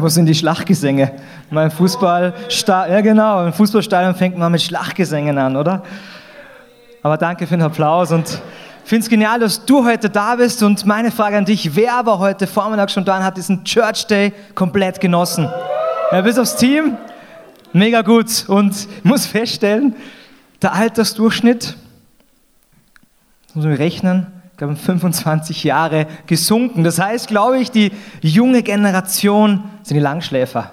Wo 0.00 0.08
sind 0.08 0.26
die 0.26 0.34
Schlachtgesänge? 0.34 1.12
Mein 1.50 1.70
Fußball, 1.70 2.32
ja 2.66 3.00
genau, 3.02 3.44
im 3.44 3.52
Fußballstadion 3.52 4.14
fängt 4.14 4.38
man 4.38 4.50
mit 4.50 4.62
Schlachtgesängen 4.62 5.36
an, 5.36 5.56
oder? 5.56 5.82
Aber 7.02 7.16
danke 7.18 7.46
für 7.46 7.56
den 7.56 7.62
Applaus 7.62 8.10
und 8.12 8.28
ich 8.82 8.88
finde 8.88 9.04
es 9.04 9.10
genial, 9.10 9.38
dass 9.38 9.64
du 9.64 9.84
heute 9.84 10.08
da 10.08 10.36
bist 10.36 10.62
und 10.62 10.86
meine 10.86 11.10
Frage 11.10 11.36
an 11.36 11.44
dich, 11.44 11.76
wer 11.76 12.04
war 12.06 12.18
heute 12.18 12.46
Vormittag 12.46 12.90
schon 12.90 13.04
da 13.04 13.18
und 13.18 13.24
hat 13.24 13.36
diesen 13.36 13.62
Church 13.64 14.06
Day 14.06 14.32
komplett 14.54 15.00
genossen? 15.00 15.48
Ja, 16.12 16.20
bis 16.22 16.38
aufs 16.38 16.56
Team, 16.56 16.96
mega 17.72 18.02
gut 18.02 18.44
und 18.48 18.74
ich 18.74 19.04
muss 19.04 19.26
feststellen, 19.26 19.94
der 20.62 20.72
Altersdurchschnitt, 20.72 21.76
muss 23.54 23.64
man 23.64 23.74
rechnen, 23.74 24.26
glaube 24.56 24.76
25 24.76 25.64
Jahre 25.64 26.06
gesunken. 26.26 26.84
Das 26.84 27.00
heißt, 27.00 27.28
glaube 27.28 27.58
ich, 27.58 27.70
die 27.70 27.92
junge 28.20 28.62
Generation 28.62 29.69
sind 29.82 29.96
die 29.96 30.02
Langschläfer. 30.02 30.72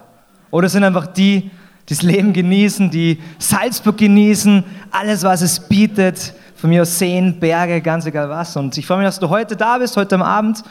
Oder 0.51 0.69
sind 0.69 0.83
einfach 0.83 1.07
die, 1.07 1.41
die 1.41 1.51
das 1.93 2.01
Leben 2.01 2.33
genießen, 2.33 2.89
die 2.89 3.19
Salzburg 3.39 3.97
genießen, 3.97 4.63
alles, 4.91 5.23
was 5.23 5.41
es 5.41 5.59
bietet. 5.59 6.33
Von 6.55 6.69
mir 6.71 6.81
aus 6.81 6.97
Seen, 6.97 7.39
Berge, 7.39 7.81
ganz 7.81 8.05
egal 8.05 8.29
was. 8.29 8.55
Und 8.57 8.77
ich 8.77 8.85
freue 8.85 8.97
mich, 8.97 9.07
dass 9.07 9.19
du 9.19 9.29
heute 9.29 9.55
da 9.55 9.77
bist, 9.77 9.95
heute 9.95 10.15
am 10.15 10.23
Abend 10.23 10.63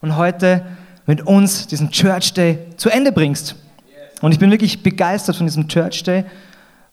und 0.00 0.16
heute 0.16 0.64
mit 1.06 1.26
uns 1.26 1.66
diesen 1.66 1.90
Church 1.90 2.32
Day 2.32 2.58
zu 2.76 2.88
Ende 2.88 3.12
bringst. 3.12 3.54
Und 4.22 4.32
ich 4.32 4.38
bin 4.38 4.50
wirklich 4.50 4.82
begeistert 4.82 5.36
von 5.36 5.46
diesem 5.46 5.68
Church 5.68 6.02
Day, 6.02 6.24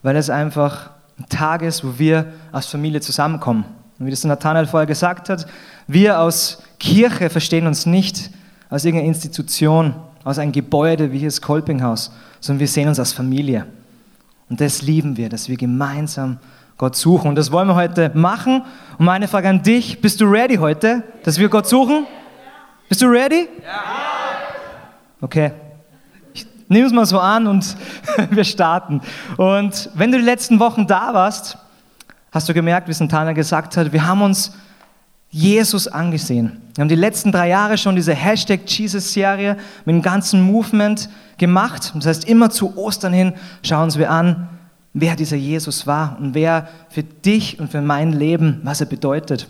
weil 0.04 0.16
es 0.18 0.30
einfach 0.30 0.90
ein 1.18 1.30
Tag 1.30 1.62
ist, 1.62 1.84
wo 1.84 1.98
wir 1.98 2.26
als 2.52 2.66
Familie 2.66 3.00
zusammenkommen. 3.00 3.64
Und 3.98 4.06
wie 4.06 4.12
das 4.12 4.24
Nathanael 4.24 4.66
vorher 4.66 4.88
gesagt 4.88 5.30
hat, 5.30 5.46
wir 5.88 6.20
aus 6.20 6.62
Kirche 6.80 7.30
verstehen 7.30 7.68
uns 7.68 7.86
nicht 7.86 8.32
aus 8.70 8.84
irgendeiner 8.84 9.08
Institution, 9.08 9.94
aus 10.24 10.38
einem 10.38 10.52
Gebäude 10.52 11.12
wie 11.12 11.24
das 11.24 11.42
Kolpinghaus, 11.42 12.12
sondern 12.40 12.60
wir 12.60 12.68
sehen 12.68 12.88
uns 12.88 13.00
als 13.00 13.14
Familie. 13.14 13.66
Und 14.50 14.62
das 14.62 14.82
lieben 14.82 15.18
wir, 15.18 15.30
dass 15.30 15.50
wir 15.50 15.58
gemeinsam 15.58 16.38
Gott 16.78 16.96
suchen. 16.96 17.30
Und 17.30 17.36
das 17.36 17.52
wollen 17.52 17.68
wir 17.68 17.76
heute 17.76 18.12
machen. 18.14 18.64
Und 18.98 19.06
meine 19.06 19.28
Frage 19.28 19.48
an 19.48 19.64
dich, 19.64 20.02
bist 20.02 20.20
du 20.20 20.26
ready 20.26 20.56
heute, 20.56 21.04
dass 21.24 21.38
wir 21.38 21.48
Gott 21.48 21.68
suchen? 21.68 22.06
Bist 22.90 23.02
du 23.02 23.06
ready? 23.06 23.48
Ja. 23.64 23.84
Okay. 25.22 25.52
Ich 26.34 26.48
nehme 26.68 26.88
es 26.88 26.92
mal 26.92 27.06
so 27.06 27.20
an 27.20 27.48
und 27.48 27.78
wir 28.32 28.44
starten. 28.44 29.02
Und 29.38 29.90
wenn 29.94 30.12
du 30.12 30.18
die 30.18 30.26
letzten 30.26 30.60
Wochen 30.60 30.88
da 30.88 31.14
warst, 31.14 31.58
hast 32.32 32.50
du 32.50 32.54
gemerkt, 32.54 32.88
wie 32.88 32.94
Santana 32.94 33.34
gesagt 33.34 33.78
hat, 33.78 33.94
wir 33.94 34.06
haben 34.06 34.22
uns 34.22 34.52
Jesus 35.32 35.88
angesehen. 35.88 36.62
Wir 36.76 36.82
haben 36.82 36.90
die 36.90 36.96
letzten 36.96 37.32
drei 37.32 37.48
Jahre 37.48 37.78
schon 37.78 37.96
diese 37.96 38.14
Hashtag 38.14 38.62
Jesus-Serie 38.66 39.58
mit 39.86 39.96
dem 39.96 40.02
ganzen 40.02 40.42
Movement 40.42 41.10
gemacht. 41.38 41.94
Das 41.96 42.06
heißt, 42.06 42.26
immer 42.26 42.50
zu 42.50 42.78
Ostern 42.78 43.14
hin 43.14 43.34
schauen 43.64 43.94
wir 43.96 44.12
an, 44.12 44.50
wer 44.94 45.16
dieser 45.16 45.38
Jesus 45.38 45.88
war 45.88 46.18
und 46.20 46.34
wer 46.34 46.68
für 46.90 47.04
dich 47.04 47.60
und 47.60 47.72
für 47.72 47.82
mein 47.82 48.12
Leben, 48.12 48.60
was 48.64 48.82
er 48.82 48.88
bedeutet. 48.88 49.48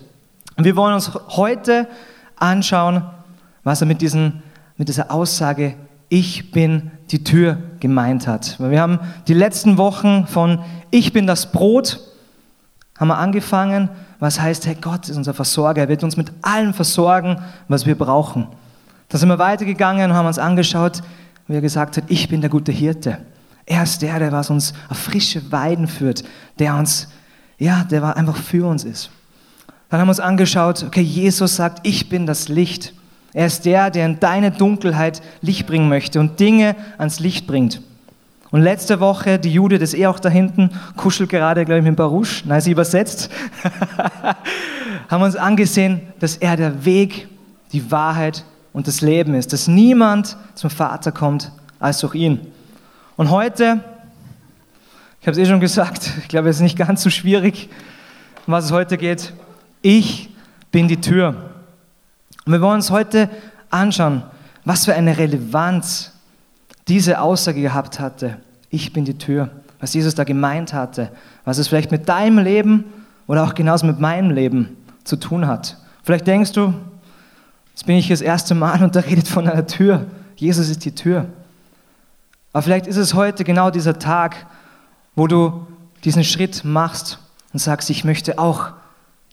Und 0.55 0.65
wir 0.65 0.75
wollen 0.75 0.93
uns 0.93 1.11
heute 1.29 1.87
anschauen, 2.35 3.03
was 3.63 3.81
er 3.81 3.87
mit, 3.87 4.01
diesen, 4.01 4.43
mit 4.77 4.87
dieser 4.87 5.11
Aussage, 5.11 5.75
ich 6.09 6.51
bin 6.51 6.91
die 7.09 7.23
Tür 7.23 7.57
gemeint 7.79 8.27
hat. 8.27 8.59
Weil 8.59 8.71
wir 8.71 8.81
haben 8.81 8.99
die 9.27 9.33
letzten 9.33 9.77
Wochen 9.77 10.27
von 10.27 10.59
ich 10.91 11.11
bin 11.11 11.25
das 11.25 11.51
Brot 11.51 11.99
haben 12.99 13.07
wir 13.07 13.17
angefangen, 13.17 13.89
was 14.21 14.39
heißt, 14.39 14.67
hey, 14.67 14.77
Gott 14.79 15.09
ist 15.09 15.17
unser 15.17 15.33
Versorger, 15.33 15.81
er 15.81 15.89
wird 15.89 16.03
uns 16.03 16.15
mit 16.15 16.31
allem 16.43 16.75
versorgen, 16.75 17.41
was 17.67 17.87
wir 17.87 17.97
brauchen. 17.97 18.47
Da 19.09 19.17
sind 19.17 19.27
wir 19.29 19.39
weitergegangen 19.39 20.11
und 20.11 20.15
haben 20.15 20.27
uns 20.27 20.37
angeschaut, 20.37 21.01
wie 21.47 21.55
er 21.55 21.61
gesagt 21.61 21.97
hat, 21.97 22.03
ich 22.07 22.29
bin 22.29 22.39
der 22.39 22.51
gute 22.51 22.71
Hirte. 22.71 23.17
Er 23.65 23.81
ist 23.81 24.03
der, 24.03 24.19
der 24.19 24.31
was 24.31 24.51
uns 24.51 24.73
auf 24.89 24.99
frische 24.99 25.51
Weiden 25.51 25.87
führt, 25.87 26.23
der 26.59 26.75
uns, 26.75 27.07
ja, 27.57 27.83
der 27.83 28.15
einfach 28.15 28.37
für 28.37 28.67
uns 28.67 28.83
ist. 28.83 29.09
Dann 29.89 29.99
haben 29.99 30.07
wir 30.07 30.11
uns 30.11 30.19
angeschaut, 30.19 30.83
okay, 30.83 31.01
Jesus 31.01 31.55
sagt, 31.55 31.79
ich 31.85 32.07
bin 32.07 32.27
das 32.27 32.47
Licht. 32.47 32.93
Er 33.33 33.47
ist 33.47 33.65
der, 33.65 33.89
der 33.89 34.05
in 34.05 34.19
deine 34.19 34.51
Dunkelheit 34.51 35.23
Licht 35.41 35.65
bringen 35.65 35.89
möchte 35.89 36.19
und 36.19 36.39
Dinge 36.39 36.75
ans 36.99 37.19
Licht 37.19 37.47
bringt. 37.47 37.81
Und 38.51 38.61
letzte 38.61 38.99
Woche, 38.99 39.39
die 39.39 39.53
Jude, 39.53 39.79
das 39.79 39.93
ist 39.93 39.99
eh 39.99 40.07
auch 40.07 40.19
da 40.19 40.27
hinten, 40.27 40.71
kuschelt 40.97 41.29
gerade, 41.29 41.63
glaube 41.63 41.79
ich, 41.79 41.85
mit 41.85 41.95
Baruch, 41.95 42.27
nein, 42.43 42.59
sie 42.59 42.71
übersetzt, 42.71 43.29
haben 45.09 45.23
uns 45.23 45.37
angesehen, 45.37 46.01
dass 46.19 46.35
er 46.35 46.57
der 46.57 46.83
Weg, 46.83 47.29
die 47.71 47.89
Wahrheit 47.89 48.43
und 48.73 48.87
das 48.87 48.99
Leben 48.99 49.35
ist, 49.35 49.53
dass 49.53 49.67
niemand 49.67 50.35
zum 50.55 50.69
Vater 50.69 51.13
kommt 51.13 51.51
als 51.79 51.99
durch 51.99 52.15
ihn. 52.15 52.39
Und 53.15 53.31
heute, 53.31 53.79
ich 55.21 55.27
habe 55.27 55.31
es 55.31 55.37
eh 55.37 55.49
schon 55.49 55.61
gesagt, 55.61 56.11
ich 56.19 56.27
glaube, 56.27 56.49
es 56.49 56.57
ist 56.57 56.61
nicht 56.61 56.77
ganz 56.77 57.01
so 57.01 57.09
schwierig, 57.09 57.69
um 58.47 58.53
was 58.53 58.65
es 58.65 58.71
heute 58.71 58.97
geht. 58.97 59.33
Ich 59.81 60.29
bin 60.71 60.89
die 60.89 60.99
Tür. 60.99 61.51
Und 62.45 62.51
wir 62.51 62.61
wollen 62.61 62.75
uns 62.75 62.91
heute 62.91 63.29
anschauen, 63.69 64.23
was 64.65 64.85
für 64.85 64.93
eine 64.93 65.17
Relevanz 65.17 66.10
diese 66.87 67.21
Aussage 67.21 67.61
gehabt 67.61 67.99
hatte, 67.99 68.37
ich 68.69 68.93
bin 68.93 69.05
die 69.05 69.17
Tür, 69.17 69.49
was 69.79 69.93
Jesus 69.93 70.15
da 70.15 70.23
gemeint 70.23 70.73
hatte, 70.73 71.11
was 71.45 71.57
es 71.57 71.67
vielleicht 71.67 71.91
mit 71.91 72.07
deinem 72.07 72.39
Leben 72.39 72.85
oder 73.27 73.43
auch 73.43 73.53
genauso 73.53 73.85
mit 73.85 73.99
meinem 73.99 74.31
Leben 74.31 74.77
zu 75.03 75.15
tun 75.15 75.47
hat. 75.47 75.77
Vielleicht 76.03 76.27
denkst 76.27 76.53
du, 76.53 76.73
jetzt 77.73 77.85
bin 77.85 77.95
ich 77.95 78.07
das 78.07 78.21
erste 78.21 78.55
Mal 78.55 78.83
und 78.83 78.95
da 78.95 79.01
redet 79.01 79.27
von 79.27 79.47
einer 79.47 79.67
Tür. 79.67 80.05
Jesus 80.35 80.69
ist 80.69 80.85
die 80.85 80.95
Tür. 80.95 81.27
Aber 82.53 82.61
vielleicht 82.61 82.87
ist 82.87 82.97
es 82.97 83.13
heute 83.13 83.43
genau 83.43 83.71
dieser 83.71 83.99
Tag, 83.99 84.47
wo 85.15 85.27
du 85.27 85.67
diesen 86.03 86.23
Schritt 86.23 86.63
machst 86.65 87.19
und 87.53 87.59
sagst, 87.59 87.89
ich 87.89 88.03
möchte 88.03 88.39
auch 88.39 88.71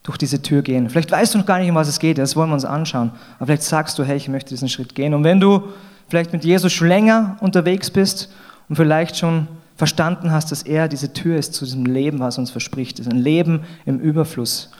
durch 0.02 0.18
diese 0.18 0.40
Tür 0.42 0.62
gehen. 0.62 0.88
Vielleicht 0.88 1.10
weißt 1.10 1.34
du 1.34 1.38
noch 1.38 1.46
gar 1.46 1.58
nicht, 1.58 1.68
um 1.68 1.74
was 1.74 1.88
es 1.88 1.98
geht, 1.98 2.18
das 2.18 2.36
wollen 2.36 2.50
wir 2.50 2.54
uns 2.54 2.64
anschauen. 2.64 3.12
Aber 3.36 3.46
vielleicht 3.46 3.62
sagst 3.62 3.98
du, 3.98 4.04
hey, 4.04 4.16
ich 4.16 4.28
möchte 4.28 4.50
diesen 4.50 4.68
Schritt 4.68 4.94
gehen. 4.94 5.14
Und 5.14 5.24
wenn 5.24 5.40
du 5.40 5.64
vielleicht 6.08 6.32
mit 6.32 6.44
Jesus 6.44 6.72
schon 6.72 6.88
länger 6.88 7.36
unterwegs 7.40 7.90
bist 7.90 8.30
und 8.68 8.76
vielleicht 8.76 9.16
schon 9.16 9.48
verstanden 9.76 10.32
hast, 10.32 10.50
dass 10.50 10.62
er 10.62 10.88
diese 10.88 11.12
Tür 11.12 11.38
ist 11.38 11.54
zu 11.54 11.64
diesem 11.64 11.86
Leben, 11.86 12.18
was 12.18 12.38
uns 12.38 12.50
verspricht, 12.50 12.98
ist 12.98 13.10
ein 13.10 13.18
Leben 13.18 13.62
im 13.86 14.00
Überfluss. 14.00 14.70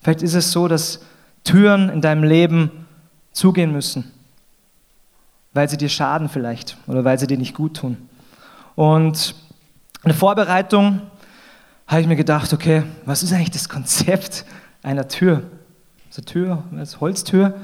Vielleicht 0.00 0.22
ist 0.22 0.34
es 0.34 0.52
so, 0.52 0.68
dass 0.68 1.00
Türen 1.42 1.88
in 1.88 2.00
deinem 2.00 2.22
Leben 2.22 2.70
zugehen 3.32 3.72
müssen, 3.72 4.10
weil 5.52 5.68
sie 5.68 5.76
dir 5.76 5.88
schaden 5.88 6.28
vielleicht 6.28 6.76
oder 6.86 7.04
weil 7.04 7.18
sie 7.18 7.26
dir 7.26 7.38
nicht 7.38 7.54
gut 7.54 7.78
tun. 7.78 7.96
Und 8.76 9.34
in 10.04 10.10
der 10.10 10.14
Vorbereitung 10.14 11.00
habe 11.88 12.00
ich 12.00 12.06
mir 12.06 12.16
gedacht, 12.16 12.52
okay, 12.52 12.84
was 13.04 13.22
ist 13.22 13.32
eigentlich 13.32 13.50
das 13.50 13.68
Konzept 13.68 14.44
einer 14.82 15.08
Tür? 15.08 15.42
Das 16.08 16.18
ist 16.18 16.18
eine 16.18 16.24
Tür, 16.26 16.62
eine 16.70 16.86
Holztür. 17.00 17.54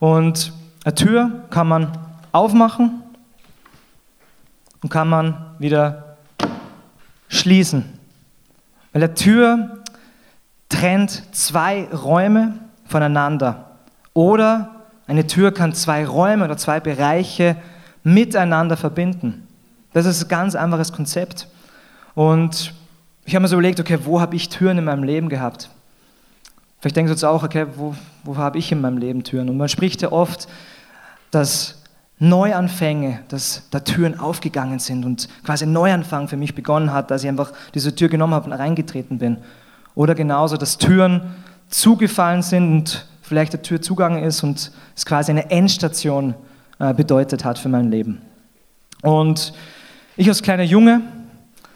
Und 0.00 0.52
eine 0.84 0.94
Tür 0.94 1.44
kann 1.50 1.68
man 1.68 1.96
aufmachen 2.34 3.02
und 4.82 4.90
kann 4.90 5.08
man 5.08 5.54
wieder 5.58 6.16
schließen. 7.28 7.84
Weil 8.92 9.00
der 9.00 9.14
Tür 9.14 9.78
trennt 10.68 11.34
zwei 11.34 11.84
Räume 11.84 12.58
voneinander. 12.86 13.70
Oder 14.14 14.82
eine 15.06 15.26
Tür 15.26 15.54
kann 15.54 15.74
zwei 15.74 16.04
Räume 16.04 16.44
oder 16.44 16.56
zwei 16.56 16.80
Bereiche 16.80 17.56
miteinander 18.02 18.76
verbinden. 18.76 19.46
Das 19.92 20.04
ist 20.04 20.24
ein 20.24 20.28
ganz 20.28 20.56
einfaches 20.56 20.92
Konzept. 20.92 21.46
Und 22.14 22.74
ich 23.24 23.34
habe 23.34 23.42
mir 23.42 23.48
so 23.48 23.54
überlegt, 23.54 23.78
okay, 23.78 24.00
wo 24.02 24.20
habe 24.20 24.34
ich 24.34 24.48
Türen 24.48 24.78
in 24.78 24.84
meinem 24.84 25.04
Leben 25.04 25.28
gehabt? 25.28 25.70
Vielleicht 26.80 26.96
denkst 26.96 27.10
du 27.10 27.14
jetzt 27.14 27.24
auch, 27.24 27.44
okay, 27.44 27.66
wo, 27.76 27.94
wo 28.24 28.36
habe 28.36 28.58
ich 28.58 28.72
in 28.72 28.80
meinem 28.80 28.98
Leben 28.98 29.22
Türen? 29.22 29.48
Und 29.48 29.56
man 29.56 29.68
spricht 29.68 30.02
ja 30.02 30.10
oft, 30.10 30.48
dass 31.30 31.83
Neuanfänge, 32.18 33.20
dass 33.28 33.64
da 33.70 33.80
Türen 33.80 34.18
aufgegangen 34.18 34.78
sind 34.78 35.04
und 35.04 35.28
quasi 35.44 35.64
ein 35.64 35.72
Neuanfang 35.72 36.28
für 36.28 36.36
mich 36.36 36.54
begonnen 36.54 36.92
hat, 36.92 37.10
dass 37.10 37.24
ich 37.24 37.28
einfach 37.28 37.52
diese 37.74 37.94
Tür 37.94 38.08
genommen 38.08 38.34
habe 38.34 38.46
und 38.46 38.52
reingetreten 38.52 39.18
bin. 39.18 39.38
Oder 39.94 40.14
genauso, 40.14 40.56
dass 40.56 40.78
Türen 40.78 41.34
zugefallen 41.68 42.42
sind 42.42 42.72
und 42.72 43.06
vielleicht 43.22 43.52
der 43.52 43.62
Tür 43.62 43.80
zugegangen 43.82 44.22
ist 44.22 44.42
und 44.42 44.70
es 44.94 45.06
quasi 45.06 45.32
eine 45.32 45.50
Endstation 45.50 46.34
äh, 46.78 46.94
bedeutet 46.94 47.44
hat 47.44 47.58
für 47.58 47.68
mein 47.68 47.90
Leben. 47.90 48.20
Und 49.02 49.52
ich 50.16 50.28
als 50.28 50.42
kleiner 50.42 50.62
Junge, 50.62 51.02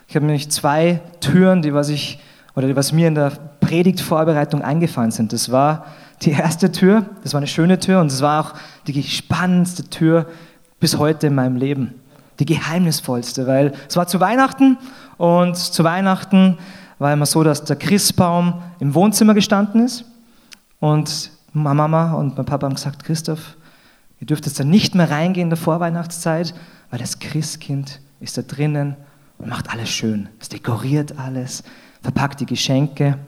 ich 0.06 0.14
habe 0.14 0.24
nämlich 0.24 0.50
zwei 0.50 1.00
Türen, 1.20 1.62
die 1.62 1.74
was 1.74 1.88
ich 1.88 2.20
oder 2.54 2.66
die 2.66 2.76
was 2.76 2.92
mir 2.92 3.08
in 3.08 3.14
der 3.14 3.32
Predigtvorbereitung 3.60 4.62
eingefallen 4.62 5.10
sind. 5.10 5.32
Das 5.32 5.50
war 5.50 5.86
die 6.22 6.30
erste 6.32 6.72
Tür, 6.72 7.06
das 7.22 7.32
war 7.32 7.38
eine 7.38 7.46
schöne 7.46 7.78
Tür 7.78 8.00
und 8.00 8.08
es 8.08 8.22
war 8.22 8.44
auch 8.44 8.54
die 8.86 9.02
spannendste 9.02 9.88
Tür 9.88 10.26
bis 10.80 10.98
heute 10.98 11.28
in 11.28 11.34
meinem 11.34 11.56
Leben. 11.56 11.94
Die 12.38 12.46
geheimnisvollste, 12.46 13.46
weil 13.46 13.72
es 13.88 13.96
war 13.96 14.06
zu 14.06 14.20
Weihnachten 14.20 14.78
und 15.16 15.56
zu 15.56 15.84
Weihnachten 15.84 16.58
war 16.98 17.12
immer 17.12 17.26
so, 17.26 17.42
dass 17.44 17.64
der 17.64 17.76
Christbaum 17.76 18.62
im 18.80 18.94
Wohnzimmer 18.94 19.34
gestanden 19.34 19.84
ist 19.84 20.04
und 20.80 21.30
meine 21.52 21.74
Mama 21.74 22.12
und 22.12 22.36
mein 22.36 22.46
Papa 22.46 22.66
haben 22.66 22.74
gesagt, 22.74 23.04
Christoph, 23.04 23.56
Ihr 24.20 24.26
dürft 24.26 24.46
jetzt 24.46 24.58
dann 24.58 24.70
nicht 24.70 24.94
mehr 24.94 25.10
reingehen 25.10 25.46
in 25.46 25.50
der 25.50 25.56
Vorweihnachtszeit, 25.56 26.54
weil 26.90 26.98
das 26.98 27.18
Christkind 27.18 28.00
ist 28.20 28.36
da 28.36 28.42
drinnen 28.42 28.96
und 29.38 29.48
macht 29.48 29.70
alles 29.70 29.90
schön. 29.90 30.28
Es 30.40 30.48
dekoriert 30.48 31.18
alles, 31.18 31.62
verpackt 32.02 32.40
die 32.40 32.46
Geschenke 32.46 33.18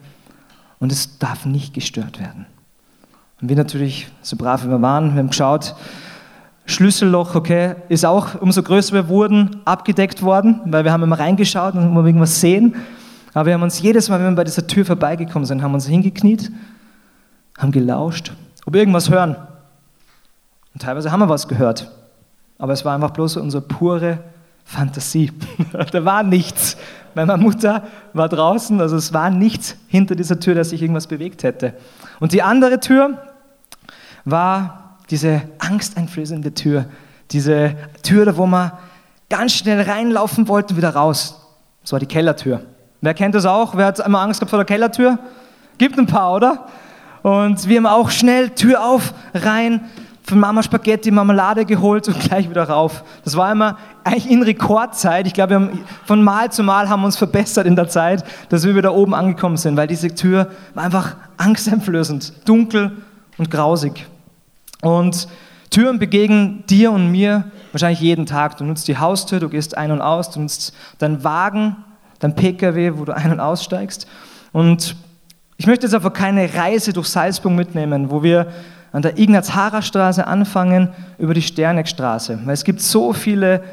und 0.81 0.91
es 0.91 1.19
darf 1.19 1.47
nicht 1.47 1.75
gestört 1.75 2.19
werden. 2.19 2.47
Und 3.41 3.49
wir 3.49 3.57
natürlich, 3.57 4.09
so 4.23 4.37
brav 4.37 4.65
wie 4.65 4.69
wir 4.69 4.83
waren, 4.83 5.15
wir 5.15 5.21
haben 5.21 5.29
geschaut, 5.29 5.75
Schlüsselloch, 6.67 7.35
okay, 7.35 7.75
ist 7.89 8.05
auch, 8.05 8.41
umso 8.41 8.63
größer 8.63 8.95
wir 8.95 9.09
wurden, 9.09 9.61
abgedeckt 9.65 10.23
worden, 10.23 10.61
weil 10.67 10.85
wir 10.85 10.93
haben 10.93 11.03
immer 11.03 11.19
reingeschaut 11.19 11.75
und 11.75 11.93
wir 11.93 12.05
irgendwas 12.05 12.41
sehen. 12.41 12.77
Aber 13.35 13.47
wir 13.47 13.55
haben 13.55 13.63
uns 13.63 13.81
jedes 13.81 14.09
Mal, 14.09 14.21
wenn 14.21 14.33
wir 14.33 14.37
bei 14.37 14.45
dieser 14.45 14.67
Tür 14.67 14.85
vorbeigekommen 14.85 15.47
sind, 15.47 15.63
haben 15.63 15.75
uns 15.75 15.87
hingekniet, 15.87 16.51
haben 17.59 17.73
gelauscht, 17.73 18.33
ob 18.67 18.75
wir 18.75 18.81
irgendwas 18.81 19.11
hören. 19.11 19.37
Und 20.75 20.83
teilweise 20.83 21.11
haben 21.11 21.21
wir 21.21 21.29
was 21.29 21.49
gehört. 21.49 21.91
Aber 22.59 22.73
es 22.73 22.85
war 22.85 22.95
einfach 22.95 23.11
bloß 23.11 23.39
unsere 23.39 23.63
pure 23.63 24.19
Fantasie. 24.65 25.33
da 25.93 26.05
war 26.05 26.23
nichts. 26.23 26.77
Meine 27.15 27.37
Mutter 27.37 27.85
war 28.13 28.29
draußen, 28.29 28.81
also 28.81 28.97
es 28.97 29.13
war 29.13 29.31
nichts 29.31 29.77
hinter 29.89 30.15
dieser 30.15 30.39
Tür, 30.39 30.55
dass 30.55 30.71
sich 30.71 30.83
irgendwas 30.83 31.09
bewegt 31.09 31.43
hätte. 31.43 31.75
Und 32.21 32.33
die 32.33 32.43
andere 32.43 32.79
Tür 32.79 33.19
war 34.25 34.99
diese 35.11 35.43
angsteinflößende 35.59 36.55
Tür. 36.55 36.87
Diese 37.31 37.77
Tür, 38.03 38.37
wo 38.37 38.47
man 38.47 38.73
ganz 39.29 39.53
schnell 39.53 39.81
reinlaufen 39.81 40.49
wollte 40.49 40.75
und 40.75 40.79
wieder 40.79 40.95
raus. 40.95 41.41
Das 41.83 41.93
war 41.93 41.99
die 41.99 42.07
Kellertür. 42.07 42.63
Wer 43.01 43.15
kennt 43.15 43.35
das 43.35 43.47
auch? 43.47 43.77
Wer 43.77 43.87
hat 43.87 43.99
immer 44.01 44.21
Angst 44.21 44.41
gehabt 44.41 44.51
vor 44.51 44.59
der 44.59 44.67
Kellertür? 44.67 45.19
Gibt 45.79 45.99
ein 45.99 46.07
paar, 46.07 46.35
oder? 46.35 46.67
Und 47.23 47.69
wir 47.69 47.79
haben 47.79 47.87
auch 47.87 48.11
schnell 48.11 48.51
Tür 48.51 48.85
auf, 48.85 49.15
rein, 49.35 49.81
von 50.23 50.39
Mama 50.39 50.63
Spaghetti, 50.63 51.11
Marmelade 51.11 51.65
geholt 51.65 52.07
und 52.09 52.21
gleich 52.29 52.49
wieder 52.49 52.65
rauf. 52.65 53.03
Das 53.25 53.37
war 53.37 53.51
immer 53.51 53.79
eigentlich 54.05 54.31
in 54.31 54.43
Rekordzeit. 54.43 55.27
Ich 55.27 55.35
glaube, 55.35 55.51
wir 55.51 55.57
haben 55.57 55.85
von 56.05 56.23
Mal 56.23 56.53
zu 56.53 56.63
Mal 56.63 56.89
haben 56.89 57.05
uns 57.05 57.17
verbessert 57.17 57.67
in 57.67 57.77
der 57.77 57.89
Zeit, 57.89 58.25
dass 58.49 58.65
wir 58.65 58.77
wieder 58.77 58.95
oben 58.95 59.15
angekommen 59.15 59.57
sind, 59.57 59.77
weil 59.77 59.87
diese 59.87 60.15
Tür 60.15 60.51
war 60.75 60.85
einfach 60.85 61.17
angsteinflößend, 61.37 62.49
dunkel 62.49 62.93
und 63.41 63.51
grausig. 63.51 64.07
Und 64.83 65.27
Türen 65.71 65.99
begegnen 65.99 66.63
dir 66.69 66.93
und 66.93 67.11
mir 67.11 67.51
wahrscheinlich 67.73 68.01
jeden 68.01 68.27
Tag. 68.27 68.59
Du 68.59 68.65
nutzt 68.65 68.87
die 68.87 68.99
Haustür, 68.99 69.41
du 69.41 69.49
gehst 69.49 69.79
ein 69.79 69.91
und 69.91 70.03
aus, 70.03 70.31
du 70.31 70.41
nutzt 70.41 70.75
deinen 70.99 71.25
Wagen, 71.25 71.75
dein 72.19 72.35
Pkw, 72.35 72.99
wo 72.99 73.07
du 73.07 73.17
ein- 73.17 73.33
und 73.33 73.41
aussteigst. 73.41 74.07
Und 74.53 74.95
ich 75.57 75.67
möchte 75.67 75.87
jetzt 75.87 75.95
einfach 75.95 76.13
keine 76.13 76.53
Reise 76.53 76.93
durch 76.93 77.07
Salzburg 77.07 77.55
mitnehmen, 77.55 78.11
wo 78.11 78.23
wir 78.23 78.49
an 78.93 79.01
der 79.01 79.19
Ignaz-Hara-Straße 79.19 80.27
anfangen, 80.27 80.91
über 81.17 81.33
die 81.33 81.41
Sterneckstraße. 81.41 82.41
Weil 82.45 82.53
es 82.53 82.65
gibt 82.65 82.83
so 82.83 83.15
viele 83.15 83.65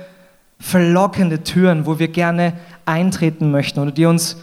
verlockende 0.60 1.44
Türen, 1.44 1.86
wo 1.86 2.00
wir 2.00 2.08
gerne 2.08 2.54
eintreten 2.86 3.52
möchten 3.52 3.82
oder 3.82 3.92
die 3.92 4.06
uns 4.06 4.38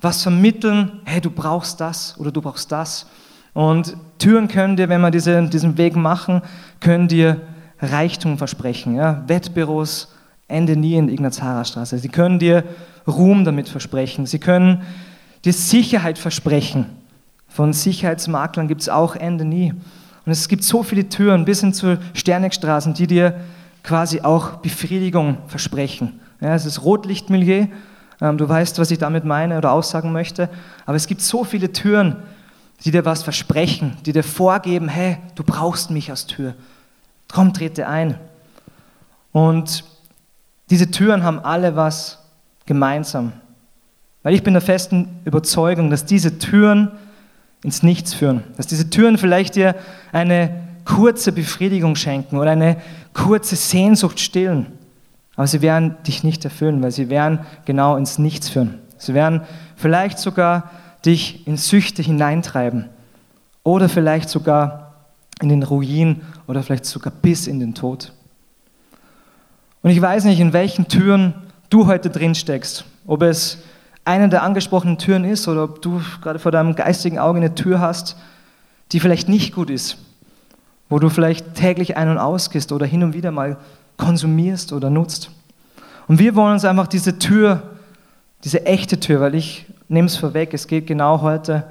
was 0.00 0.22
vermitteln, 0.22 1.02
hey, 1.04 1.20
du 1.20 1.30
brauchst 1.30 1.82
das 1.82 2.18
oder 2.18 2.32
du 2.32 2.40
brauchst 2.40 2.72
das. 2.72 3.04
Und 3.52 3.96
Türen 4.18 4.48
können 4.48 4.76
dir, 4.76 4.88
wenn 4.88 5.00
wir 5.00 5.10
diese, 5.10 5.42
diesen 5.48 5.76
Weg 5.78 5.96
machen, 5.96 6.42
können 6.80 7.08
dir 7.08 7.40
Reichtum 7.80 8.38
versprechen. 8.38 8.94
Ja? 8.94 9.24
Wettbüros, 9.26 10.14
Ende 10.48 10.76
nie 10.76 10.96
in 10.96 11.06
der 11.06 11.14
Ignaz-Hara-Straße. 11.14 11.98
Sie 11.98 12.08
können 12.08 12.38
dir 12.38 12.64
Ruhm 13.06 13.44
damit 13.44 13.68
versprechen. 13.68 14.26
Sie 14.26 14.38
können 14.38 14.82
dir 15.44 15.52
Sicherheit 15.52 16.18
versprechen. 16.18 16.86
Von 17.48 17.72
Sicherheitsmaklern 17.72 18.68
gibt 18.68 18.82
es 18.82 18.88
auch 18.88 19.16
Ende 19.16 19.44
nie. 19.44 19.72
Und 20.24 20.32
es 20.32 20.48
gibt 20.48 20.62
so 20.62 20.82
viele 20.82 21.08
Türen 21.08 21.44
bis 21.44 21.60
hin 21.60 21.72
zu 21.72 21.98
Sternigstraßen, 22.14 22.94
die 22.94 23.06
dir 23.06 23.34
quasi 23.82 24.20
auch 24.20 24.58
Befriedigung 24.58 25.38
versprechen. 25.46 26.20
Ja, 26.40 26.54
es 26.54 26.66
ist 26.66 26.84
Rotlichtmilieu, 26.84 27.66
ähm, 28.20 28.38
du 28.38 28.48
weißt, 28.48 28.78
was 28.78 28.90
ich 28.90 28.98
damit 28.98 29.24
meine 29.24 29.58
oder 29.58 29.72
aussagen 29.72 30.12
möchte, 30.12 30.48
aber 30.86 30.96
es 30.96 31.06
gibt 31.06 31.22
so 31.22 31.44
viele 31.44 31.72
Türen, 31.72 32.16
die 32.84 32.90
dir 32.90 33.04
was 33.04 33.22
versprechen, 33.22 33.96
die 34.06 34.12
dir 34.12 34.24
vorgeben, 34.24 34.88
hey, 34.88 35.18
du 35.34 35.44
brauchst 35.44 35.90
mich 35.90 36.10
als 36.10 36.26
Tür. 36.26 36.54
Komm, 37.30 37.52
trete 37.52 37.86
ein. 37.86 38.18
Und 39.32 39.84
diese 40.70 40.90
Türen 40.90 41.22
haben 41.22 41.40
alle 41.40 41.76
was 41.76 42.18
gemeinsam. 42.66 43.32
Weil 44.22 44.34
ich 44.34 44.42
bin 44.42 44.54
der 44.54 44.62
festen 44.62 45.08
Überzeugung, 45.24 45.90
dass 45.90 46.04
diese 46.04 46.38
Türen 46.38 46.90
ins 47.62 47.82
Nichts 47.82 48.14
führen. 48.14 48.44
Dass 48.56 48.66
diese 48.66 48.90
Türen 48.90 49.18
vielleicht 49.18 49.56
dir 49.56 49.74
eine 50.12 50.68
kurze 50.84 51.32
Befriedigung 51.32 51.96
schenken 51.96 52.38
oder 52.38 52.50
eine 52.50 52.76
kurze 53.14 53.56
Sehnsucht 53.56 54.20
stillen. 54.20 54.66
Aber 55.36 55.46
sie 55.46 55.62
werden 55.62 55.96
dich 56.06 56.24
nicht 56.24 56.44
erfüllen, 56.44 56.82
weil 56.82 56.90
sie 56.90 57.08
werden 57.08 57.40
genau 57.64 57.96
ins 57.96 58.18
Nichts 58.18 58.48
führen. 58.48 58.78
Sie 58.98 59.14
werden 59.14 59.42
vielleicht 59.76 60.18
sogar 60.18 60.70
dich 61.04 61.46
in 61.46 61.56
Süchte 61.56 62.02
hineintreiben 62.02 62.88
oder 63.62 63.88
vielleicht 63.88 64.28
sogar 64.28 64.94
in 65.40 65.48
den 65.48 65.62
Ruin 65.62 66.22
oder 66.46 66.62
vielleicht 66.62 66.84
sogar 66.84 67.12
bis 67.12 67.46
in 67.46 67.60
den 67.60 67.74
Tod. 67.74 68.12
Und 69.82 69.90
ich 69.90 70.00
weiß 70.00 70.24
nicht, 70.24 70.40
in 70.40 70.52
welchen 70.52 70.88
Türen 70.88 71.34
du 71.70 71.86
heute 71.86 72.10
drin 72.10 72.34
steckst, 72.34 72.84
ob 73.06 73.22
es 73.22 73.58
eine 74.04 74.28
der 74.28 74.42
angesprochenen 74.42 74.98
Türen 74.98 75.24
ist 75.24 75.48
oder 75.48 75.64
ob 75.64 75.82
du 75.82 76.02
gerade 76.20 76.38
vor 76.38 76.52
deinem 76.52 76.74
geistigen 76.74 77.18
Auge 77.18 77.38
eine 77.38 77.54
Tür 77.54 77.80
hast, 77.80 78.16
die 78.92 79.00
vielleicht 79.00 79.28
nicht 79.28 79.54
gut 79.54 79.70
ist, 79.70 79.98
wo 80.88 80.98
du 80.98 81.08
vielleicht 81.08 81.54
täglich 81.54 81.96
ein- 81.96 82.10
und 82.10 82.18
ausgehst 82.18 82.72
oder 82.72 82.86
hin 82.86 83.02
und 83.02 83.14
wieder 83.14 83.30
mal 83.30 83.56
konsumierst 83.96 84.72
oder 84.72 84.90
nutzt. 84.90 85.30
Und 86.08 86.18
wir 86.18 86.34
wollen 86.34 86.54
uns 86.54 86.64
einfach 86.64 86.88
diese 86.88 87.18
Tür, 87.18 87.62
diese 88.44 88.64
echte 88.66 88.98
Tür, 88.98 89.20
weil 89.20 89.34
ich 89.34 89.66
nehme 89.88 90.06
es 90.06 90.16
vorweg, 90.16 90.54
es 90.54 90.66
geht 90.66 90.86
genau 90.86 91.20
heute 91.20 91.64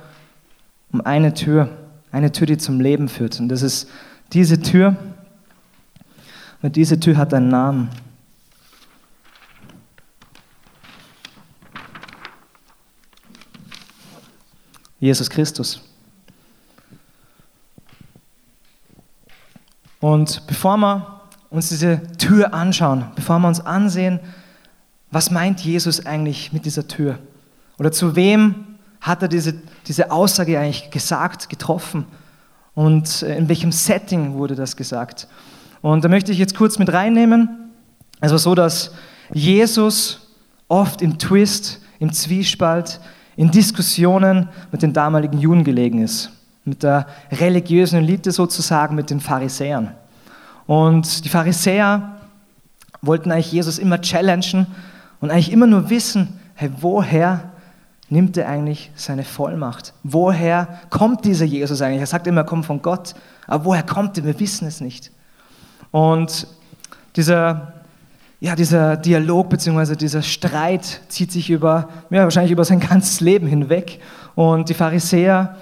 um 0.92 1.02
eine 1.02 1.34
Tür, 1.34 1.70
eine 2.12 2.32
Tür, 2.32 2.48
die 2.48 2.58
zum 2.58 2.80
Leben 2.80 3.10
führt. 3.10 3.40
Und 3.40 3.50
das 3.50 3.62
ist 3.62 3.90
diese 4.34 4.62
Tür. 4.62 4.96
Und 6.62 6.76
diese 6.76 7.00
Tür 7.00 7.18
hat 7.18 7.34
einen 7.34 7.50
Namen. 7.50 7.90
Jesus 15.00 15.30
Christus. 15.30 15.82
Und 20.02 20.46
bevor 20.48 20.78
wir 20.78 21.22
uns 21.50 21.70
diese 21.70 22.02
Tür 22.18 22.54
anschauen, 22.54 23.06
bevor 23.16 23.40
wir 23.40 23.48
uns 23.48 23.60
ansehen, 23.62 24.20
was 25.12 25.32
meint 25.32 25.62
Jesus 25.62 26.06
eigentlich 26.06 26.54
mit 26.54 26.66
dieser 26.66 26.88
Tür? 26.88 27.20
Oder 27.78 27.92
zu 27.92 28.16
wem 28.16 28.56
hat 29.02 29.22
er 29.22 29.28
diese, 29.28 29.56
diese 29.88 30.12
Aussage 30.12 30.60
eigentlich 30.60 30.92
gesagt, 30.92 31.50
getroffen? 31.50 32.06
Und 32.76 33.24
äh, 33.24 33.38
in 33.38 33.50
welchem 33.50 33.72
Setting 33.72 34.34
wurde 34.34 34.56
das 34.56 34.76
gesagt? 34.76 35.28
Und 35.82 36.04
da 36.04 36.10
möchte 36.10 36.32
ich 36.32 36.38
jetzt 36.38 36.56
kurz 36.56 36.78
mit 36.78 36.92
reinnehmen. 36.92 37.72
Es 38.22 38.32
war 38.32 38.40
so, 38.40 38.54
dass 38.54 38.92
Jesus 39.34 40.34
oft 40.68 41.02
im 41.02 41.18
Twist, 41.18 41.82
im 42.00 42.12
Zwiespalt, 42.12 43.00
in 43.36 43.50
Diskussionen 43.52 44.50
mit 44.72 44.82
den 44.82 44.92
damaligen 44.92 45.40
Juden 45.40 45.64
gelegen 45.64 46.04
ist, 46.04 46.30
mit 46.66 46.84
der 46.84 47.08
religiösen 47.32 48.00
Elite 48.00 48.32
sozusagen, 48.32 48.96
mit 48.96 49.10
den 49.10 49.22
Pharisäern. 49.22 49.92
Und 50.68 51.24
die 51.24 51.30
Pharisäer 51.30 52.18
wollten 53.02 53.32
eigentlich 53.32 53.52
Jesus 53.52 53.80
immer 53.80 54.02
challengen 54.02 54.68
und 55.22 55.32
eigentlich 55.32 55.52
immer 55.52 55.68
nur 55.68 55.90
wissen, 55.90 56.40
hey, 56.56 56.72
woher 56.80 57.52
nimmt 58.10 58.38
er 58.38 58.48
eigentlich 58.50 58.92
seine 58.96 59.24
Vollmacht? 59.24 59.94
Woher 60.04 60.80
kommt 60.90 61.26
dieser 61.26 61.46
Jesus 61.46 61.82
eigentlich? 61.82 62.02
Er 62.02 62.08
sagt 62.08 62.28
immer, 62.28 62.42
er 62.42 62.46
kommt 62.46 62.66
von 62.66 62.82
Gott, 62.82 63.16
aber 63.48 63.66
woher 63.66 63.84
kommt 63.84 64.18
er? 64.18 64.26
Wir 64.26 64.40
wissen 64.40 64.68
es 64.68 64.82
nicht. 64.82 65.12
Und 65.92 66.48
dieser 67.16 67.74
ja, 68.42 68.56
dieser 68.56 68.96
Dialog 68.96 69.50
bzw. 69.50 69.96
dieser 69.96 70.22
Streit 70.22 71.02
zieht 71.10 71.32
sich 71.32 71.50
über, 71.50 71.90
ja, 72.10 72.24
wahrscheinlich 72.24 72.52
über 72.52 72.64
sein 72.64 72.80
ganzes 72.90 73.20
Leben 73.20 73.48
hinweg. 73.48 74.00
Und 74.36 74.70
die 74.70 74.74
Pharisäer 74.74 75.58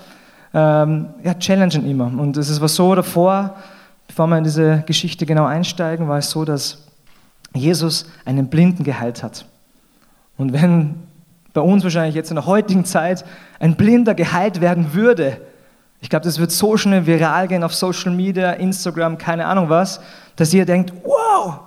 ähm, 0.53 1.07
ja, 1.23 1.33
challengen 1.33 1.89
immer. 1.89 2.05
Und 2.05 2.37
es 2.37 2.61
war 2.61 2.67
so 2.67 2.93
davor, 2.93 3.55
bevor 4.07 4.27
wir 4.27 4.37
in 4.37 4.43
diese 4.43 4.83
Geschichte 4.85 5.25
genau 5.25 5.45
einsteigen, 5.45 6.07
war 6.07 6.19
es 6.19 6.29
so, 6.29 6.45
dass 6.45 6.86
Jesus 7.57 8.05
einen 8.25 8.47
Blinden 8.49 8.83
geheilt 8.83 9.23
hat. 9.23 9.45
Und 10.37 10.53
wenn 10.53 10.95
bei 11.53 11.61
uns 11.61 11.83
wahrscheinlich 11.83 12.15
jetzt 12.15 12.29
in 12.29 12.35
der 12.35 12.45
heutigen 12.45 12.85
Zeit 12.85 13.25
ein 13.59 13.75
Blinder 13.75 14.13
geheilt 14.13 14.61
werden 14.61 14.93
würde, 14.93 15.41
ich 15.99 16.09
glaube, 16.09 16.25
das 16.25 16.39
wird 16.39 16.51
so 16.51 16.77
schnell 16.77 17.07
viral 17.07 17.47
gehen 17.47 17.63
auf 17.63 17.73
Social 17.73 18.11
Media, 18.11 18.51
Instagram, 18.51 19.17
keine 19.17 19.45
Ahnung 19.45 19.69
was, 19.69 19.99
dass 20.35 20.53
ihr 20.53 20.65
denkt, 20.65 20.93
wow, 21.03 21.59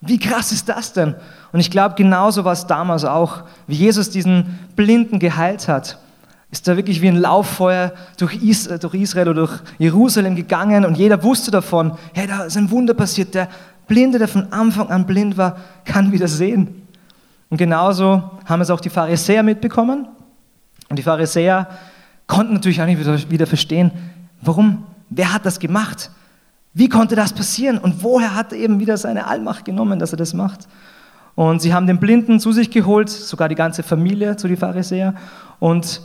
wie 0.00 0.18
krass 0.18 0.52
ist 0.52 0.68
das 0.68 0.92
denn? 0.92 1.14
Und 1.52 1.60
ich 1.60 1.70
glaube, 1.70 1.94
genauso 1.94 2.44
war 2.44 2.52
es 2.52 2.66
damals 2.66 3.04
auch, 3.04 3.42
wie 3.66 3.74
Jesus 3.74 4.10
diesen 4.10 4.58
Blinden 4.76 5.18
geheilt 5.18 5.68
hat. 5.68 5.98
ist 6.50 6.66
da 6.66 6.76
wirklich 6.76 7.02
wie 7.02 7.08
ein 7.08 7.16
Lauffeuer 7.16 7.92
durch, 8.16 8.36
Israel 8.42 9.28
oder 9.28 9.34
durch 9.34 9.60
Jerusalem 9.78 10.34
gegangen 10.34 10.86
und 10.86 10.96
jeder 10.96 11.22
wusste 11.22 11.50
davon, 11.50 11.92
hey, 12.14 12.26
da 12.26 12.44
ist 12.44 12.56
ein 12.56 12.70
Wunder 12.70 12.94
passiert, 12.94 13.34
der 13.34 13.48
Blinde, 13.88 14.18
der 14.18 14.28
von 14.28 14.52
Anfang 14.52 14.90
an 14.90 15.06
blind 15.06 15.36
war, 15.36 15.56
kann 15.84 16.12
wieder 16.12 16.28
sehen. 16.28 16.86
Und 17.50 17.56
genauso 17.56 18.30
haben 18.44 18.60
es 18.60 18.70
auch 18.70 18.80
die 18.80 18.90
Pharisäer 18.90 19.42
mitbekommen. 19.42 20.06
Und 20.88 20.98
die 20.98 21.02
Pharisäer 21.02 21.68
konnten 22.26 22.54
natürlich 22.54 22.80
auch 22.80 22.86
nicht 22.86 23.30
wieder, 23.30 23.46
verstehen, 23.46 23.90
warum, 24.42 24.84
wer 25.10 25.32
hat 25.32 25.46
das 25.46 25.58
gemacht? 25.58 26.10
Wie 26.74 26.88
konnte 26.88 27.16
das 27.16 27.32
passieren? 27.32 27.78
Und 27.78 28.02
woher 28.04 28.34
hat 28.34 28.52
er 28.52 28.58
eben 28.58 28.78
wieder 28.78 28.96
seine 28.96 29.26
Allmacht 29.26 29.64
genommen, 29.64 29.98
dass 29.98 30.12
er 30.12 30.18
das 30.18 30.34
macht? 30.34 30.68
Und 31.34 31.62
sie 31.62 31.72
haben 31.72 31.86
den 31.86 31.98
Blinden 31.98 32.40
zu 32.40 32.52
sich 32.52 32.70
geholt, 32.70 33.08
sogar 33.08 33.48
die 33.48 33.54
ganze 33.54 33.82
Familie 33.82 34.36
zu 34.36 34.48
den 34.48 34.56
Pharisäern, 34.56 35.16
und 35.60 36.02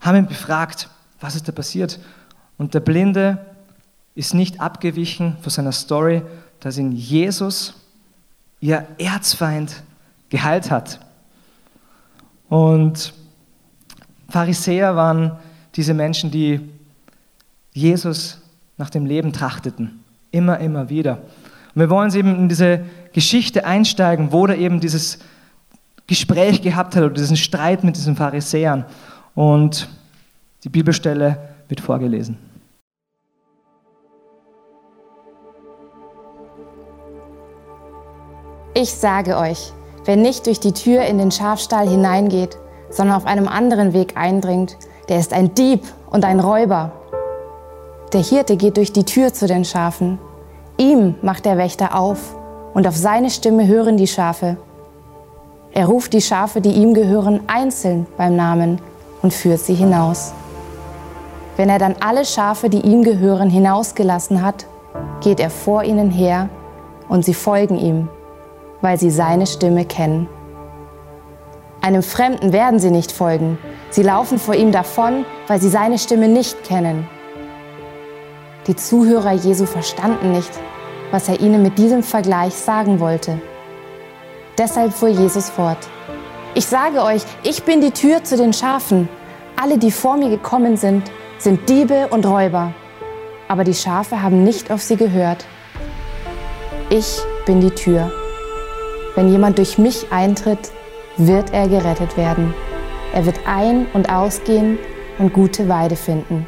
haben 0.00 0.16
ihn 0.16 0.26
befragt, 0.26 0.88
was 1.20 1.36
ist 1.36 1.48
da 1.48 1.52
passiert? 1.52 1.98
Und 2.58 2.74
der 2.74 2.80
Blinde 2.80 3.38
ist 4.14 4.34
nicht 4.34 4.60
abgewichen 4.60 5.36
von 5.40 5.50
seiner 5.50 5.72
Story, 5.72 6.22
dass 6.62 6.78
ihn 6.78 6.92
Jesus, 6.92 7.74
ihr 8.60 8.86
Erzfeind, 8.96 9.82
geheilt 10.30 10.70
hat. 10.70 11.00
Und 12.48 13.12
Pharisäer 14.28 14.94
waren 14.94 15.32
diese 15.74 15.92
Menschen, 15.92 16.30
die 16.30 16.60
Jesus 17.72 18.40
nach 18.78 18.90
dem 18.90 19.06
Leben 19.06 19.32
trachteten. 19.32 20.00
Immer, 20.30 20.58
immer 20.60 20.88
wieder. 20.88 21.18
Und 21.74 21.80
wir 21.80 21.90
wollen 21.90 22.14
eben 22.14 22.34
in 22.36 22.48
diese 22.48 22.84
Geschichte 23.12 23.64
einsteigen, 23.64 24.30
wo 24.30 24.46
er 24.46 24.56
eben 24.56 24.80
dieses 24.80 25.18
Gespräch 26.06 26.62
gehabt 26.62 26.94
hat 26.94 27.02
oder 27.02 27.14
diesen 27.14 27.36
Streit 27.36 27.82
mit 27.82 27.96
diesen 27.96 28.14
Pharisäern. 28.14 28.84
Und 29.34 29.88
die 30.62 30.68
Bibelstelle 30.68 31.38
wird 31.68 31.80
vorgelesen. 31.80 32.38
Ich 38.74 38.94
sage 38.94 39.36
euch, 39.36 39.70
wer 40.06 40.16
nicht 40.16 40.46
durch 40.46 40.58
die 40.58 40.72
Tür 40.72 41.02
in 41.02 41.18
den 41.18 41.30
Schafstall 41.30 41.86
hineingeht, 41.86 42.56
sondern 42.88 43.16
auf 43.16 43.26
einem 43.26 43.46
anderen 43.46 43.92
Weg 43.92 44.16
eindringt, 44.16 44.78
der 45.10 45.18
ist 45.18 45.34
ein 45.34 45.54
Dieb 45.54 45.82
und 46.10 46.24
ein 46.24 46.40
Räuber. 46.40 46.92
Der 48.14 48.22
Hirte 48.22 48.56
geht 48.56 48.78
durch 48.78 48.90
die 48.90 49.04
Tür 49.04 49.34
zu 49.34 49.46
den 49.46 49.66
Schafen. 49.66 50.18
Ihm 50.78 51.16
macht 51.20 51.44
der 51.44 51.58
Wächter 51.58 51.94
auf 51.94 52.34
und 52.72 52.86
auf 52.86 52.96
seine 52.96 53.28
Stimme 53.28 53.66
hören 53.66 53.98
die 53.98 54.06
Schafe. 54.06 54.56
Er 55.72 55.86
ruft 55.86 56.14
die 56.14 56.22
Schafe, 56.22 56.62
die 56.62 56.72
ihm 56.72 56.94
gehören, 56.94 57.40
einzeln 57.48 58.06
beim 58.16 58.36
Namen 58.36 58.80
und 59.20 59.34
führt 59.34 59.60
sie 59.60 59.74
hinaus. 59.74 60.32
Wenn 61.58 61.68
er 61.68 61.78
dann 61.78 61.96
alle 62.00 62.24
Schafe, 62.24 62.70
die 62.70 62.80
ihm 62.80 63.04
gehören, 63.04 63.50
hinausgelassen 63.50 64.42
hat, 64.42 64.64
geht 65.20 65.40
er 65.40 65.50
vor 65.50 65.84
ihnen 65.84 66.10
her 66.10 66.48
und 67.10 67.26
sie 67.26 67.34
folgen 67.34 67.78
ihm, 67.78 68.08
weil 68.82 68.98
sie 68.98 69.10
seine 69.10 69.46
Stimme 69.46 69.86
kennen. 69.86 70.28
Einem 71.80 72.02
Fremden 72.02 72.52
werden 72.52 72.78
sie 72.78 72.90
nicht 72.90 73.10
folgen. 73.10 73.58
Sie 73.90 74.02
laufen 74.02 74.38
vor 74.38 74.54
ihm 74.54 74.70
davon, 74.70 75.24
weil 75.48 75.60
sie 75.60 75.68
seine 75.68 75.98
Stimme 75.98 76.28
nicht 76.28 76.62
kennen. 76.64 77.08
Die 78.68 78.76
Zuhörer 78.76 79.32
Jesu 79.32 79.66
verstanden 79.66 80.30
nicht, 80.30 80.52
was 81.10 81.28
er 81.28 81.40
ihnen 81.40 81.62
mit 81.62 81.78
diesem 81.78 82.02
Vergleich 82.04 82.54
sagen 82.54 83.00
wollte. 83.00 83.40
Deshalb 84.58 84.92
fuhr 84.92 85.08
Jesus 85.08 85.50
fort. 85.50 85.78
Ich 86.54 86.66
sage 86.66 87.02
euch, 87.02 87.22
ich 87.42 87.64
bin 87.64 87.80
die 87.80 87.90
Tür 87.90 88.22
zu 88.22 88.36
den 88.36 88.52
Schafen. 88.52 89.08
Alle, 89.60 89.78
die 89.78 89.90
vor 89.90 90.16
mir 90.16 90.28
gekommen 90.28 90.76
sind, 90.76 91.10
sind 91.38 91.68
Diebe 91.68 92.08
und 92.08 92.26
Räuber. 92.26 92.72
Aber 93.48 93.64
die 93.64 93.74
Schafe 93.74 94.22
haben 94.22 94.44
nicht 94.44 94.70
auf 94.70 94.82
sie 94.82 94.96
gehört. 94.96 95.44
Ich 96.90 97.18
bin 97.46 97.60
die 97.60 97.70
Tür. 97.70 98.12
Wenn 99.14 99.28
jemand 99.28 99.58
durch 99.58 99.76
mich 99.76 100.10
eintritt, 100.10 100.70
wird 101.18 101.52
er 101.52 101.68
gerettet 101.68 102.16
werden. 102.16 102.54
Er 103.12 103.26
wird 103.26 103.40
ein- 103.46 103.86
und 103.92 104.08
ausgehen 104.10 104.78
und 105.18 105.34
gute 105.34 105.68
Weide 105.68 105.96
finden. 105.96 106.46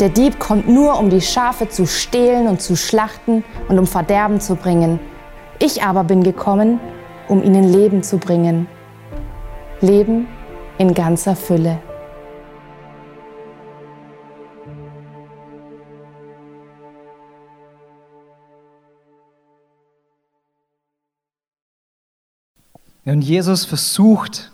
Der 0.00 0.10
Dieb 0.10 0.38
kommt 0.38 0.68
nur, 0.68 0.98
um 0.98 1.10
die 1.10 1.22
Schafe 1.22 1.68
zu 1.68 1.86
stehlen 1.86 2.46
und 2.46 2.60
zu 2.60 2.76
schlachten 2.76 3.42
und 3.68 3.78
um 3.78 3.86
Verderben 3.86 4.40
zu 4.40 4.54
bringen. 4.54 5.00
Ich 5.58 5.82
aber 5.82 6.04
bin 6.04 6.22
gekommen, 6.22 6.78
um 7.26 7.42
ihnen 7.42 7.72
Leben 7.72 8.02
zu 8.02 8.18
bringen. 8.18 8.68
Leben 9.80 10.28
in 10.76 10.94
ganzer 10.94 11.34
Fülle. 11.34 11.78
Und 23.12 23.22
Jesus 23.22 23.64
versucht 23.64 24.52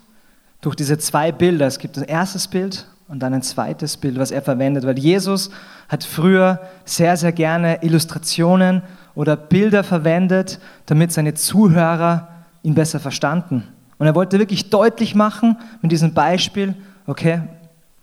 durch 0.61 0.77
diese 0.77 0.97
zwei 0.99 1.33
Bilder, 1.33 1.67
es 1.67 1.79
gibt 1.79 1.99
ein 1.99 2.05
erstes 2.05 2.47
Bild 2.47 2.87
und 3.09 3.21
dann 3.21 3.35
ein 3.35 3.43
zweites 3.43 3.97
Bild, 3.97 4.19
was 4.19 4.31
er 4.31 4.43
verwendet, 4.43 4.87
weil 4.87 4.99
Jesus 4.99 5.51
hat 5.89 6.05
früher 6.05 6.61
sehr, 6.85 7.17
sehr 7.17 7.33
gerne 7.33 7.83
Illustrationen 7.83 8.83
oder 9.15 9.37
Bilder 9.37 9.83
verwendet, 9.83 10.61
damit 10.87 11.13
seine 11.13 11.35
Zuhörer 11.35 12.29
ihn 12.63 12.75
besser 12.75 13.01
verstanden. 13.01 13.65
Und 13.99 14.07
er 14.07 14.15
wollte 14.15 14.39
wirklich 14.39 14.71
deutlich 14.71 15.15
machen 15.15 15.57
mit 15.83 15.93
diesem 15.93 16.15
Beispiel, 16.15 16.75
okay, 17.07 17.43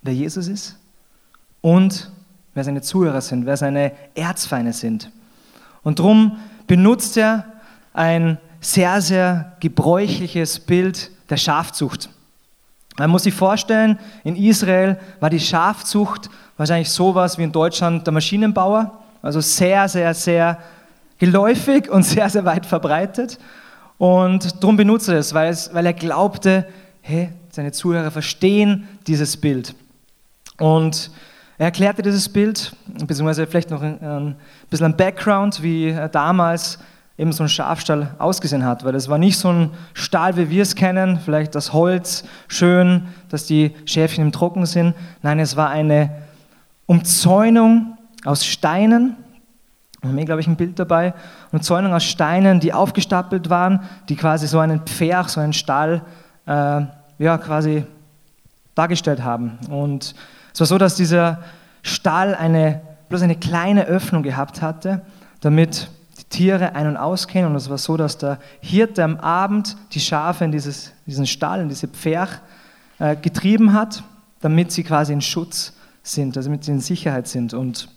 wer 0.02 0.14
Jesus 0.14 0.48
ist 0.48 0.78
und 1.62 2.12
wer 2.54 2.64
seine 2.64 2.82
Zuhörer 2.82 3.22
sind, 3.22 3.46
wer 3.46 3.58
seine 3.58 3.94
Erzfeinde 4.16 4.74
sind. 4.74 5.12
Und 5.82 6.00
darum 6.00 6.38
benutzt 6.68 7.18
er 7.18 7.46
ein 7.94 8.38
sehr, 8.62 9.02
sehr 9.02 9.54
gebräuchliches 9.60 10.60
Bild 10.60 11.12
der 11.30 11.38
Schafzucht. 11.38 12.10
Man 12.98 13.10
muss 13.10 13.24
sich 13.24 13.34
vorstellen, 13.34 13.98
in 14.24 14.36
Israel 14.36 15.00
war 15.20 15.30
die 15.30 15.40
Schafzucht 15.40 16.30
wahrscheinlich 16.58 16.90
sowas 16.90 17.38
wie 17.38 17.44
in 17.44 17.52
Deutschland 17.52 18.06
der 18.06 18.14
Maschinenbauer, 18.14 19.00
also 19.24 19.42
sehr, 19.42 19.90
sehr, 19.90 20.14
sehr 20.14 20.60
geläufig 21.18 21.90
und 21.90 22.04
sehr, 22.06 22.30
sehr 22.30 22.46
weit 22.46 22.66
verbreitet. 22.66 23.40
Und 23.98 24.62
darum 24.62 24.78
benutzt 24.78 25.10
er 25.10 25.18
es, 25.18 25.34
weil, 25.34 25.50
es, 25.50 25.74
weil 25.74 25.86
er 25.86 25.94
glaubte, 25.94 26.68
hey, 27.02 27.30
seine 27.50 27.72
Zuhörer 27.72 28.12
verstehen 28.12 28.88
dieses 29.08 29.38
Bild. 29.38 29.76
Und 30.60 31.12
er 31.58 31.66
erklärte 31.66 32.02
dieses 32.02 32.30
Bild, 32.30 32.76
beziehungsweise 32.88 33.48
vielleicht 33.48 33.70
noch 33.72 33.82
ein, 33.82 34.00
ein 34.02 34.36
bisschen 34.70 34.88
ein 34.88 34.98
Background, 34.98 35.64
wie 35.64 35.96
damals 36.12 36.80
eben 37.22 37.32
so 37.34 37.44
ein 37.44 37.50
Schafstall 37.50 38.16
ausgesehen 38.18 38.66
hat, 38.66 38.84
weil 38.84 38.96
es 38.96 39.08
war 39.08 39.20
nicht 39.20 39.38
so 39.38 39.50
ein 39.50 39.70
Stall, 39.94 40.38
wie 40.38 40.50
wir 40.50 40.64
es 40.64 40.74
kennen, 40.74 41.20
vielleicht 41.24 41.54
das 41.54 41.72
Holz 41.72 42.24
schön, 42.48 43.10
dass 43.30 43.46
die 43.46 43.76
Schäfchen 43.86 44.26
im 44.26 44.32
Trocken 44.32 44.66
sind. 44.66 44.96
Nein, 45.22 45.40
es 45.40 45.56
war 45.56 45.70
eine 45.70 46.10
Umzäunung 46.88 47.96
aus 48.26 48.44
Steinen. 48.44 49.16
Wir 50.02 50.10
haben 50.10 50.18
hier, 50.18 50.26
glaube 50.26 50.42
ich, 50.42 50.48
ein 50.48 50.56
Bild 50.56 50.80
dabei. 50.80 51.14
Umzäunung 51.52 51.94
aus 51.94 52.04
Steinen, 52.04 52.60
die 52.60 52.74
aufgestapelt 52.74 53.52
waren, 53.52 53.82
die 54.10 54.16
quasi 54.16 54.48
so 54.48 54.58
einen 54.58 54.80
Pferch, 54.80 55.28
so 55.28 55.42
einen 55.42 55.54
Stall, 55.54 56.02
äh, 56.48 56.82
ja, 57.20 57.38
quasi 57.38 57.86
dargestellt 58.74 59.24
haben. 59.24 59.60
Und 59.70 60.16
es 60.56 60.60
war 60.60 60.66
so, 60.66 60.80
dass 60.80 60.96
dieser 60.96 61.38
Stall 61.84 62.34
eine, 62.34 62.82
bloß 63.10 63.22
eine 63.22 63.36
kleine 63.36 63.86
Öffnung 63.86 64.24
gehabt 64.24 64.64
hatte, 64.64 65.04
damit 65.42 65.92
Tiere 66.32 66.74
ein- 66.74 66.88
und 66.88 66.98
ausgehen. 66.98 67.46
Und 67.46 67.56
es 67.56 67.70
war 67.70 67.78
so, 67.78 67.98
dass 67.98 68.18
der 68.18 68.40
Hirte 68.62 69.04
am 69.04 69.18
Abend 69.18 69.78
die 69.92 70.00
Schafe 70.00 70.46
in 70.46 70.52
dieses, 70.52 70.94
diesen 71.06 71.28
Stall, 71.28 71.62
in 71.62 71.70
diese 71.70 71.88
Pferch 71.88 72.32
äh, 72.98 73.16
getrieben 73.16 73.74
hat, 73.74 74.04
damit 74.40 74.72
sie 74.72 74.84
quasi 74.84 75.14
in 75.14 75.22
Schutz 75.22 75.74
sind, 76.02 76.36
also 76.36 76.50
damit 76.50 76.64
sie 76.64 76.72
in 76.72 76.80
Sicherheit 76.80 77.28
sind. 77.28 77.54
Und 77.54 77.90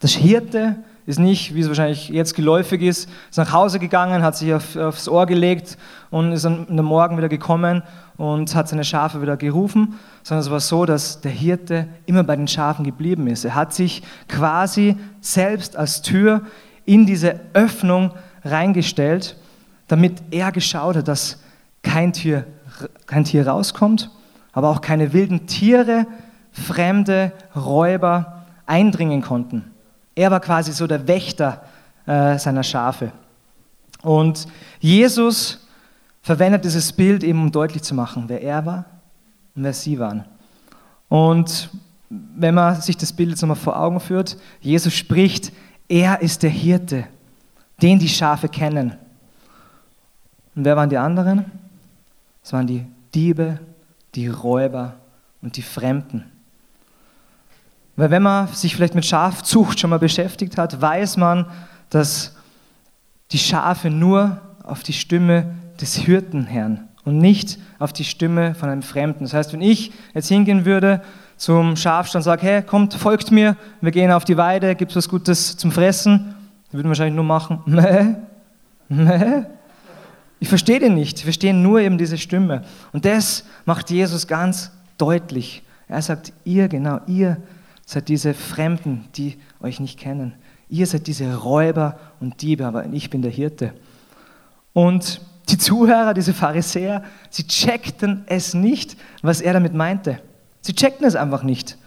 das 0.00 0.12
Hirte 0.12 0.76
ist 1.06 1.18
nicht, 1.18 1.54
wie 1.54 1.60
es 1.60 1.68
wahrscheinlich 1.68 2.10
jetzt 2.10 2.34
geläufig 2.34 2.82
ist, 2.82 3.08
ist 3.30 3.38
nach 3.38 3.52
Hause 3.52 3.78
gegangen, 3.78 4.22
hat 4.22 4.36
sich 4.36 4.52
auf, 4.52 4.76
aufs 4.76 5.08
Ohr 5.08 5.24
gelegt 5.24 5.78
und 6.10 6.32
ist 6.32 6.44
am 6.44 6.66
Morgen 6.68 7.16
wieder 7.16 7.30
gekommen 7.30 7.82
und 8.18 8.54
hat 8.54 8.68
seine 8.68 8.84
Schafe 8.84 9.22
wieder 9.22 9.38
gerufen, 9.38 9.94
sondern 10.22 10.44
es 10.44 10.50
war 10.50 10.60
so, 10.60 10.84
dass 10.84 11.22
der 11.22 11.30
Hirte 11.30 11.88
immer 12.04 12.24
bei 12.24 12.36
den 12.36 12.46
Schafen 12.46 12.84
geblieben 12.84 13.26
ist. 13.26 13.46
Er 13.46 13.54
hat 13.54 13.72
sich 13.72 14.02
quasi 14.28 14.96
selbst 15.22 15.76
als 15.76 16.02
Tür 16.02 16.42
in 16.88 17.04
diese 17.04 17.38
Öffnung 17.52 18.12
reingestellt, 18.44 19.36
damit 19.88 20.22
er 20.30 20.50
geschaut 20.52 20.96
hat, 20.96 21.06
dass 21.06 21.38
kein 21.82 22.14
Tier, 22.14 22.44
kein 23.06 23.24
Tier 23.24 23.46
rauskommt, 23.46 24.10
aber 24.52 24.70
auch 24.70 24.80
keine 24.80 25.12
wilden 25.12 25.46
Tiere, 25.46 26.06
fremde 26.50 27.32
Räuber 27.54 28.44
eindringen 28.66 29.20
konnten. 29.20 29.70
Er 30.14 30.30
war 30.30 30.40
quasi 30.40 30.72
so 30.72 30.86
der 30.86 31.06
Wächter 31.06 31.62
äh, 32.06 32.38
seiner 32.38 32.62
Schafe. 32.62 33.12
Und 34.02 34.46
Jesus 34.80 35.66
verwendet 36.22 36.64
dieses 36.64 36.92
Bild 36.92 37.22
eben, 37.22 37.42
um 37.42 37.52
deutlich 37.52 37.82
zu 37.82 37.94
machen, 37.94 38.24
wer 38.28 38.42
er 38.42 38.64
war 38.64 38.84
und 39.54 39.64
wer 39.64 39.74
sie 39.74 39.98
waren. 39.98 40.24
Und 41.08 41.68
wenn 42.08 42.54
man 42.54 42.80
sich 42.80 42.96
das 42.96 43.12
Bild 43.12 43.30
jetzt 43.30 43.42
nochmal 43.42 43.56
vor 43.56 43.78
Augen 43.78 44.00
führt, 44.00 44.38
Jesus 44.60 44.94
spricht, 44.94 45.52
er 45.88 46.20
ist 46.20 46.42
der 46.42 46.50
Hirte, 46.50 47.06
den 47.80 47.98
die 47.98 48.08
Schafe 48.08 48.48
kennen. 48.48 48.94
Und 50.54 50.64
wer 50.64 50.76
waren 50.76 50.90
die 50.90 50.98
anderen? 50.98 51.46
Es 52.42 52.52
waren 52.52 52.66
die 52.66 52.84
Diebe, 53.14 53.58
die 54.14 54.28
Räuber 54.28 54.94
und 55.40 55.56
die 55.56 55.62
Fremden. 55.62 56.24
Weil 57.96 58.10
wenn 58.10 58.22
man 58.22 58.48
sich 58.48 58.76
vielleicht 58.76 58.94
mit 58.94 59.06
Schafzucht 59.06 59.80
schon 59.80 59.90
mal 59.90 59.98
beschäftigt 59.98 60.56
hat, 60.56 60.80
weiß 60.80 61.16
man, 61.16 61.46
dass 61.90 62.36
die 63.32 63.38
Schafe 63.38 63.90
nur 63.90 64.40
auf 64.62 64.82
die 64.82 64.92
Stimme 64.92 65.54
des 65.80 65.96
Hirten 65.96 66.52
hören 66.52 66.88
und 67.04 67.18
nicht 67.18 67.58
auf 67.78 67.92
die 67.92 68.04
Stimme 68.04 68.54
von 68.54 68.68
einem 68.68 68.82
Fremden. 68.82 69.24
Das 69.24 69.34
heißt, 69.34 69.52
wenn 69.52 69.62
ich 69.62 69.92
jetzt 70.14 70.28
hingehen 70.28 70.64
würde 70.64 71.02
zum 71.38 71.76
Schafstand 71.76 72.24
sage, 72.24 72.42
hey, 72.42 72.62
kommt, 72.62 72.94
folgt 72.94 73.30
mir, 73.30 73.56
wir 73.80 73.92
gehen 73.92 74.10
auf 74.10 74.24
die 74.24 74.36
Weide, 74.36 74.74
gibt 74.74 74.90
es 74.90 74.96
was 74.96 75.08
Gutes 75.08 75.56
zum 75.56 75.70
Fressen, 75.70 76.34
die 76.70 76.76
würden 76.76 76.88
wahrscheinlich 76.88 77.14
nur 77.14 77.24
machen, 77.24 77.62
meh, 77.66 78.16
meh. 78.88 79.44
Ich 80.40 80.48
verstehe 80.48 80.80
den 80.80 80.94
nicht, 80.94 81.18
ich 81.18 81.24
verstehe 81.24 81.54
nur 81.54 81.80
eben 81.80 81.96
diese 81.96 82.18
Stimme. 82.18 82.64
Und 82.92 83.04
das 83.04 83.44
macht 83.64 83.90
Jesus 83.90 84.26
ganz 84.26 84.72
deutlich. 84.98 85.62
Er 85.88 86.02
sagt, 86.02 86.32
ihr, 86.44 86.68
genau, 86.68 87.00
ihr 87.06 87.38
seid 87.86 88.08
diese 88.08 88.34
Fremden, 88.34 89.08
die 89.14 89.38
euch 89.60 89.80
nicht 89.80 89.98
kennen. 89.98 90.34
Ihr 90.68 90.86
seid 90.86 91.06
diese 91.06 91.36
Räuber 91.36 91.98
und 92.20 92.42
Diebe, 92.42 92.66
aber 92.66 92.86
ich 92.92 93.10
bin 93.10 93.22
der 93.22 93.30
Hirte. 93.30 93.72
Und 94.72 95.20
die 95.48 95.56
Zuhörer, 95.56 96.14
diese 96.14 96.34
Pharisäer, 96.34 97.02
sie 97.30 97.46
checkten 97.46 98.24
es 98.26 98.54
nicht, 98.54 98.96
was 99.22 99.40
er 99.40 99.54
damit 99.54 99.72
meinte. 99.72 100.20
Sie 100.68 100.74
checkten 100.74 101.06
es 101.06 101.16
einfach 101.16 101.44
nicht. 101.44 101.78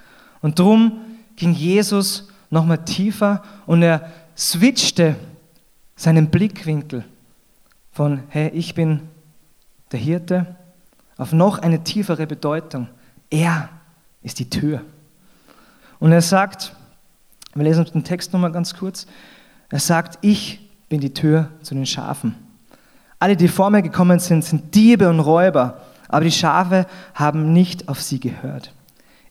Und 0.41 0.57
darum 0.57 1.01
ging 1.35 1.53
Jesus 1.53 2.29
nochmal 2.49 2.83
tiefer 2.83 3.43
und 3.67 3.83
er 3.83 4.09
switchte 4.35 5.15
seinen 5.95 6.31
Blickwinkel 6.31 7.05
von, 7.91 8.23
hey, 8.29 8.49
ich 8.55 8.73
bin 8.73 9.01
der 9.91 9.99
Hirte, 9.99 10.55
auf 11.15 11.31
noch 11.31 11.59
eine 11.59 11.83
tiefere 11.83 12.25
Bedeutung. 12.25 12.87
Er 13.29 13.69
ist 14.23 14.39
die 14.39 14.49
Tür. 14.49 14.81
Und 15.99 16.11
er 16.11 16.23
sagt, 16.23 16.75
wir 17.53 17.63
lesen 17.63 17.81
uns 17.81 17.91
den 17.91 18.03
Text 18.03 18.33
nochmal 18.33 18.51
ganz 18.51 18.73
kurz, 18.73 19.05
er 19.69 19.79
sagt, 19.79 20.17
ich 20.21 20.71
bin 20.89 21.01
die 21.01 21.13
Tür 21.13 21.51
zu 21.61 21.75
den 21.75 21.85
Schafen. 21.85 22.33
Alle, 23.19 23.37
die 23.37 23.47
vor 23.47 23.69
mir 23.69 23.83
gekommen 23.83 24.17
sind, 24.17 24.43
sind 24.43 24.73
Diebe 24.73 25.07
und 25.07 25.19
Räuber, 25.19 25.79
aber 26.11 26.25
die 26.25 26.31
Schafe 26.31 26.85
haben 27.13 27.53
nicht 27.53 27.89
auf 27.89 28.01
sie 28.01 28.19
gehört. 28.19 28.73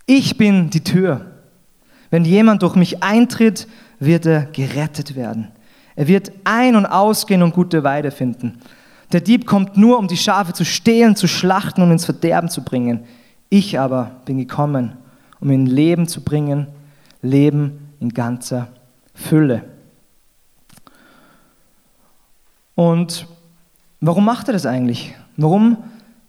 Ich 0.06 0.36
bin 0.36 0.70
die 0.70 0.84
Tür. 0.84 1.26
Wenn 2.10 2.24
jemand 2.24 2.62
durch 2.62 2.74
mich 2.74 3.02
eintritt, 3.02 3.68
wird 3.98 4.26
er 4.26 4.46
gerettet 4.46 5.14
werden. 5.14 5.48
Er 5.94 6.08
wird 6.08 6.32
ein- 6.44 6.76
und 6.76 6.86
ausgehen 6.86 7.42
und 7.42 7.54
gute 7.54 7.84
Weide 7.84 8.10
finden. 8.10 8.58
Der 9.12 9.20
Dieb 9.20 9.46
kommt 9.46 9.76
nur, 9.76 9.98
um 9.98 10.08
die 10.08 10.16
Schafe 10.16 10.52
zu 10.52 10.64
stehlen, 10.64 11.16
zu 11.16 11.28
schlachten 11.28 11.82
und 11.82 11.90
ins 11.90 12.04
Verderben 12.04 12.48
zu 12.48 12.62
bringen. 12.62 13.04
Ich 13.48 13.78
aber 13.78 14.12
bin 14.24 14.38
gekommen, 14.38 14.92
um 15.40 15.50
ihnen 15.50 15.66
Leben 15.66 16.06
zu 16.06 16.22
bringen, 16.22 16.68
Leben 17.22 17.92
in 18.00 18.10
ganzer 18.10 18.68
Fülle. 19.14 19.64
Und 22.74 23.26
Warum 24.00 24.24
macht 24.24 24.48
er 24.48 24.54
das 24.54 24.64
eigentlich? 24.64 25.14
Warum 25.36 25.76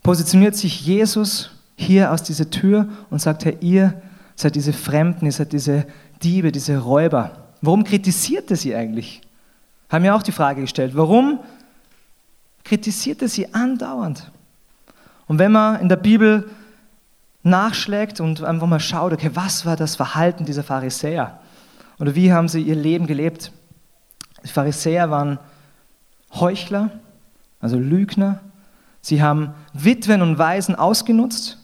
positioniert 0.03 0.55
sich 0.55 0.85
Jesus 0.85 1.51
hier 1.75 2.11
aus 2.11 2.23
dieser 2.23 2.49
Tür 2.49 2.87
und 3.09 3.21
sagt, 3.21 3.45
Herr, 3.45 3.61
ihr 3.61 4.01
seid 4.35 4.55
diese 4.55 4.73
Fremden, 4.73 5.25
ihr 5.25 5.31
seid 5.31 5.51
diese 5.51 5.85
Diebe, 6.23 6.51
diese 6.51 6.77
Räuber. 6.77 7.31
Warum 7.61 7.83
kritisiert 7.83 8.49
er 8.51 8.57
sie 8.57 8.75
eigentlich? 8.75 9.21
Haben 9.89 10.03
mir 10.03 10.15
auch 10.15 10.23
die 10.23 10.31
Frage 10.31 10.61
gestellt. 10.61 10.95
Warum 10.95 11.39
kritisiert 12.63 13.21
er 13.21 13.27
sie 13.27 13.53
andauernd? 13.53 14.31
Und 15.27 15.39
wenn 15.39 15.51
man 15.51 15.79
in 15.79 15.89
der 15.89 15.97
Bibel 15.97 16.49
nachschlägt 17.43 18.19
und 18.19 18.43
einfach 18.43 18.67
mal 18.67 18.79
schaut, 18.79 19.13
okay, 19.13 19.31
was 19.33 19.65
war 19.65 19.75
das 19.75 19.95
Verhalten 19.95 20.45
dieser 20.45 20.63
Pharisäer? 20.63 21.39
Oder 21.99 22.15
wie 22.15 22.31
haben 22.31 22.47
sie 22.47 22.61
ihr 22.61 22.75
Leben 22.75 23.07
gelebt? 23.07 23.51
Die 24.43 24.47
Pharisäer 24.49 25.09
waren 25.11 25.39
Heuchler, 26.33 26.89
also 27.59 27.77
Lügner. 27.77 28.39
Sie 29.01 29.21
haben 29.21 29.53
Witwen 29.73 30.21
und 30.21 30.37
Waisen 30.37 30.75
ausgenutzt. 30.75 31.57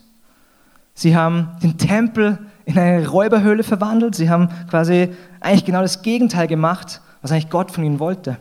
Sie 0.93 1.15
haben 1.15 1.55
den 1.61 1.77
Tempel 1.77 2.39
in 2.65 2.77
eine 2.77 3.07
Räuberhöhle 3.07 3.63
verwandelt. 3.63 4.15
Sie 4.15 4.29
haben 4.29 4.49
quasi 4.69 5.13
eigentlich 5.39 5.65
genau 5.65 5.81
das 5.81 6.01
Gegenteil 6.01 6.47
gemacht, 6.47 7.01
was 7.21 7.31
eigentlich 7.31 7.49
Gott 7.49 7.71
von 7.71 7.83
ihnen 7.83 7.99
wollte. 7.99 8.37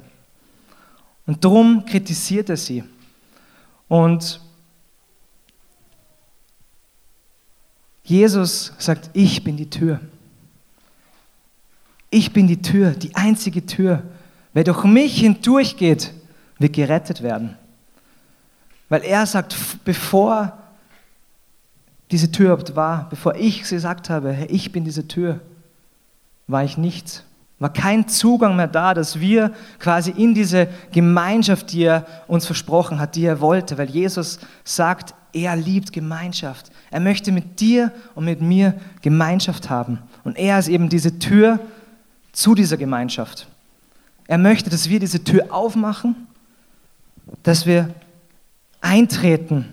Und 1.27 1.45
darum 1.45 1.85
kritisiert 1.85 2.49
er 2.49 2.57
sie. 2.57 2.85
Und 3.89 4.41
Jesus 8.03 8.73
sagt, 8.79 9.11
ich 9.13 9.45
bin 9.45 9.57
die 9.57 9.69
Tür. 9.69 10.01
Ich 12.09 12.33
bin 12.33 12.47
die 12.47 12.63
Tür, 12.63 12.93
die 12.93 13.15
einzige 13.17 13.67
Tür. 13.67 14.03
Wer 14.53 14.65
durch 14.65 14.85
mich 14.85 15.21
hindurchgeht, 15.21 16.15
wird 16.59 16.73
gerettet 16.73 17.23
werden. 17.23 17.59
Weil 18.89 19.03
er 19.03 19.27
sagt, 19.27 19.57
bevor 19.85 20.53
diese 22.11 22.31
Tür 22.31 22.53
überhaupt 22.53 22.77
war, 22.77 23.09
bevor 23.11 23.35
ich 23.35 23.63
gesagt 23.69 24.11
habe, 24.11 24.33
hey, 24.33 24.47
ich 24.47 24.71
bin 24.71 24.85
diese 24.85 25.09
Tür, 25.09 25.41
war 26.47 26.63
ich 26.63 26.79
nichts. 26.79 27.25
War 27.59 27.73
kein 27.73 28.07
Zugang 28.07 28.55
mehr 28.55 28.69
da, 28.69 28.95
dass 28.95 29.19
wir 29.19 29.53
quasi 29.79 30.11
in 30.11 30.35
diese 30.35 30.69
Gemeinschaft, 30.93 31.73
die 31.73 31.85
er 31.85 32.07
uns 32.29 32.47
versprochen 32.47 33.01
hat, 33.01 33.17
die 33.17 33.25
er 33.25 33.41
wollte. 33.41 33.79
Weil 33.79 33.89
Jesus 33.89 34.39
sagt, 34.63 35.15
er 35.33 35.57
liebt 35.57 35.93
Gemeinschaft. 35.93 36.71
Er 36.91 37.01
möchte 37.01 37.33
mit 37.33 37.61
dir 37.61 37.93
und 38.15 38.27
mit 38.27 38.41
mir 38.41 38.75
Gemeinschaft 39.01 39.71
haben. 39.71 39.99
Und 40.23 40.37
er 40.37 40.59
ist 40.59 40.69
eben 40.69 40.89
diese 40.89 41.19
Tür 41.19 41.59
zu 42.33 42.55
dieser 42.55 42.77
Gemeinschaft. 42.77 43.49
Er 44.29 44.39
möchte, 44.39 44.71
dass 44.71 44.89
wir 44.91 45.01
diese 45.01 45.25
Tür 45.25 45.47
aufmachen 45.51 46.27
dass 47.43 47.67
wir 47.67 47.91
eintreten 48.81 49.67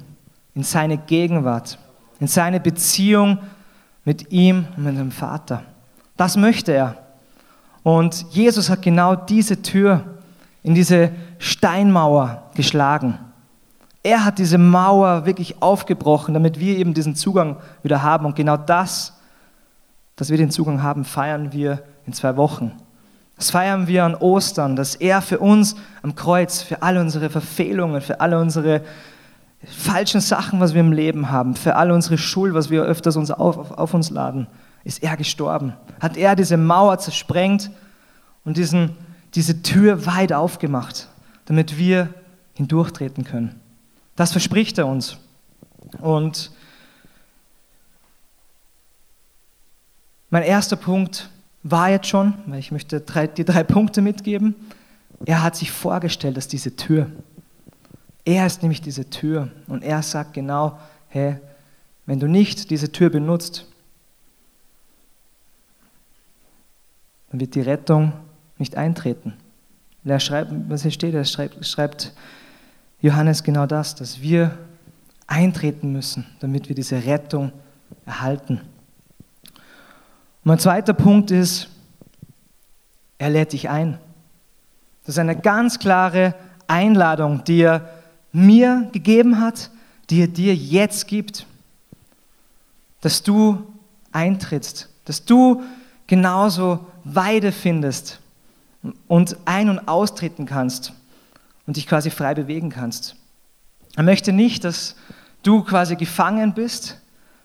in 0.55 0.63
seine 0.63 0.97
Gegenwart, 0.97 1.77
in 2.19 2.27
seine 2.27 2.59
Beziehung 2.59 3.39
mit 4.05 4.31
ihm 4.31 4.67
und 4.75 4.83
mit 4.83 4.97
dem 4.97 5.11
Vater. 5.11 5.63
Das 6.17 6.37
möchte 6.37 6.73
er. 6.73 6.97
Und 7.83 8.25
Jesus 8.31 8.69
hat 8.69 8.81
genau 8.81 9.15
diese 9.15 9.61
Tür 9.61 10.03
in 10.61 10.73
diese 10.73 11.11
Steinmauer 11.37 12.43
geschlagen. 12.55 13.19
Er 14.01 14.25
hat 14.25 14.39
diese 14.39 14.57
Mauer 14.57 15.25
wirklich 15.25 15.61
aufgebrochen, 15.61 16.33
damit 16.33 16.59
wir 16.59 16.77
eben 16.77 16.93
diesen 16.93 17.15
Zugang 17.15 17.57
wieder 17.83 18.01
haben. 18.01 18.25
Und 18.25 18.35
genau 18.35 18.57
das, 18.57 19.13
dass 20.15 20.29
wir 20.29 20.37
den 20.37 20.51
Zugang 20.51 20.83
haben, 20.83 21.05
feiern 21.05 21.53
wir 21.53 21.83
in 22.05 22.13
zwei 22.13 22.35
Wochen. 22.37 22.73
Das 23.35 23.51
feiern 23.51 23.87
wir 23.87 24.05
an 24.05 24.15
Ostern, 24.15 24.75
dass 24.75 24.95
er 24.95 25.21
für 25.21 25.39
uns 25.39 25.75
am 26.01 26.15
Kreuz, 26.15 26.61
für 26.61 26.81
alle 26.81 27.01
unsere 27.01 27.29
Verfehlungen, 27.29 28.01
für 28.01 28.21
alle 28.21 28.39
unsere 28.39 28.81
falschen 29.65 30.21
Sachen, 30.21 30.59
was 30.59 30.73
wir 30.73 30.81
im 30.81 30.91
Leben 30.91 31.31
haben, 31.31 31.55
für 31.55 31.75
alle 31.75 31.93
unsere 31.93 32.17
Schuld, 32.17 32.53
was 32.53 32.69
wir 32.69 32.83
öfters 32.83 33.15
uns 33.15 33.31
auf, 33.31 33.57
auf, 33.57 33.71
auf 33.71 33.93
uns 33.93 34.09
laden, 34.09 34.47
ist 34.83 35.01
er 35.01 35.17
gestorben. 35.17 35.73
Hat 35.99 36.17
er 36.17 36.35
diese 36.35 36.57
Mauer 36.57 36.99
zersprengt 36.99 37.71
und 38.43 38.57
diesen, 38.57 38.95
diese 39.35 39.63
Tür 39.63 40.05
weit 40.05 40.33
aufgemacht, 40.33 41.07
damit 41.45 41.77
wir 41.77 42.09
hindurchtreten 42.53 43.23
können. 43.23 43.59
Das 44.15 44.31
verspricht 44.31 44.77
er 44.77 44.87
uns. 44.87 45.17
Und 45.99 46.51
mein 50.29 50.43
erster 50.43 50.75
Punkt 50.75 51.29
war 51.63 51.89
jetzt 51.89 52.07
schon, 52.07 52.33
weil 52.45 52.59
ich 52.59 52.71
möchte 52.71 53.01
drei, 53.01 53.27
die 53.27 53.45
drei 53.45 53.63
Punkte 53.63 54.01
mitgeben. 54.01 54.55
Er 55.25 55.41
hat 55.41 55.55
sich 55.55 55.71
vorgestellt 55.71 56.37
dass 56.37 56.47
diese 56.47 56.75
Tür. 56.75 57.09
Er 58.25 58.45
ist 58.45 58.61
nämlich 58.61 58.81
diese 58.81 59.09
Tür 59.09 59.49
und 59.67 59.83
er 59.83 60.01
sagt 60.01 60.33
genau, 60.33 60.77
hey, 61.07 61.37
wenn 62.05 62.19
du 62.19 62.27
nicht 62.27 62.69
diese 62.69 62.91
Tür 62.91 63.09
benutzt, 63.09 63.65
dann 67.29 67.39
wird 67.39 67.55
die 67.55 67.61
Rettung 67.61 68.13
nicht 68.57 68.77
eintreten. 68.77 69.33
Er 70.05 70.19
schreibt, 70.19 70.51
was 70.69 70.81
hier 70.81 70.91
steht, 70.91 71.13
er 71.13 71.25
schreibt, 71.25 71.65
schreibt 71.65 72.13
Johannes 73.01 73.43
genau 73.43 73.65
das, 73.65 73.95
dass 73.95 74.21
wir 74.21 74.57
eintreten 75.27 75.91
müssen, 75.91 76.25
damit 76.39 76.67
wir 76.67 76.75
diese 76.75 77.05
Rettung 77.05 77.51
erhalten. 78.05 78.61
Mein 80.45 80.59
zweiter 80.59 80.93
Punkt 80.93 81.31
ist, 81.31 81.69
er 83.17 83.29
lädt 83.29 83.53
dich 83.53 83.69
ein. 83.69 83.97
Das 85.05 85.15
ist 85.15 85.19
eine 85.19 85.37
ganz 85.37 85.79
klare 85.79 86.35
Einladung, 86.67 87.43
die 87.45 87.61
er 87.61 87.89
mir 88.33 88.89
gegeben 88.91 89.39
hat, 89.39 89.69
die 90.09 90.21
er 90.21 90.27
dir 90.27 90.55
jetzt 90.55 91.07
gibt. 91.07 91.45
dass 93.01 93.21
du 93.21 93.61
eintrittst, 94.13 94.87
dass 95.03 95.25
du 95.25 95.61
genauso 96.07 96.87
Weide 97.03 97.51
findest 97.51 98.21
und 99.09 99.35
ein- 99.43 99.67
und 99.67 99.89
austreten 99.89 100.45
kannst 100.45 100.93
und 101.67 101.75
dich 101.75 101.85
quasi 101.85 102.09
frei 102.09 102.33
bewegen 102.33 102.69
kannst. 102.69 103.17
Er 103.97 104.03
möchte 104.03 104.31
nicht, 104.31 104.63
dass 104.63 104.95
du 105.43 105.63
quasi 105.63 105.97
gefangen 105.97 106.53
bist, 106.53 106.97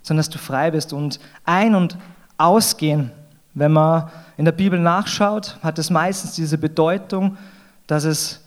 sondern 0.02 0.20
dass 0.20 0.30
du 0.30 0.38
frei 0.38 0.70
bist 0.70 0.92
und 0.92 1.18
ein- 1.44 1.74
und 1.74 1.98
ausgehen. 2.38 3.11
Wenn 3.55 3.72
man 3.72 4.11
in 4.37 4.44
der 4.44 4.53
Bibel 4.53 4.79
nachschaut, 4.79 5.59
hat 5.62 5.79
es 5.79 5.90
meistens 5.90 6.33
diese 6.33 6.57
Bedeutung, 6.57 7.37
dass 7.87 8.05
es 8.05 8.40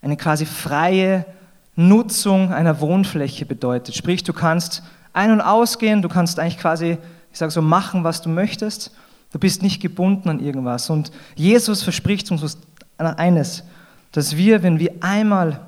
eine 0.00 0.16
quasi 0.16 0.46
freie 0.46 1.26
Nutzung 1.74 2.52
einer 2.52 2.80
Wohnfläche 2.80 3.44
bedeutet. 3.46 3.94
Sprich, 3.94 4.22
du 4.22 4.32
kannst 4.32 4.82
ein- 5.12 5.32
und 5.32 5.40
ausgehen, 5.40 6.02
du 6.02 6.08
kannst 6.08 6.38
eigentlich 6.38 6.58
quasi, 6.58 6.98
ich 7.32 7.38
sage 7.38 7.50
so, 7.50 7.62
machen, 7.62 8.04
was 8.04 8.22
du 8.22 8.28
möchtest. 8.28 8.92
Du 9.32 9.38
bist 9.38 9.62
nicht 9.62 9.80
gebunden 9.80 10.28
an 10.28 10.40
irgendwas. 10.40 10.90
Und 10.90 11.10
Jesus 11.34 11.82
verspricht 11.82 12.30
uns 12.30 12.58
eines, 12.98 13.64
dass 14.12 14.36
wir, 14.36 14.62
wenn 14.62 14.78
wir 14.78 14.92
einmal 15.00 15.60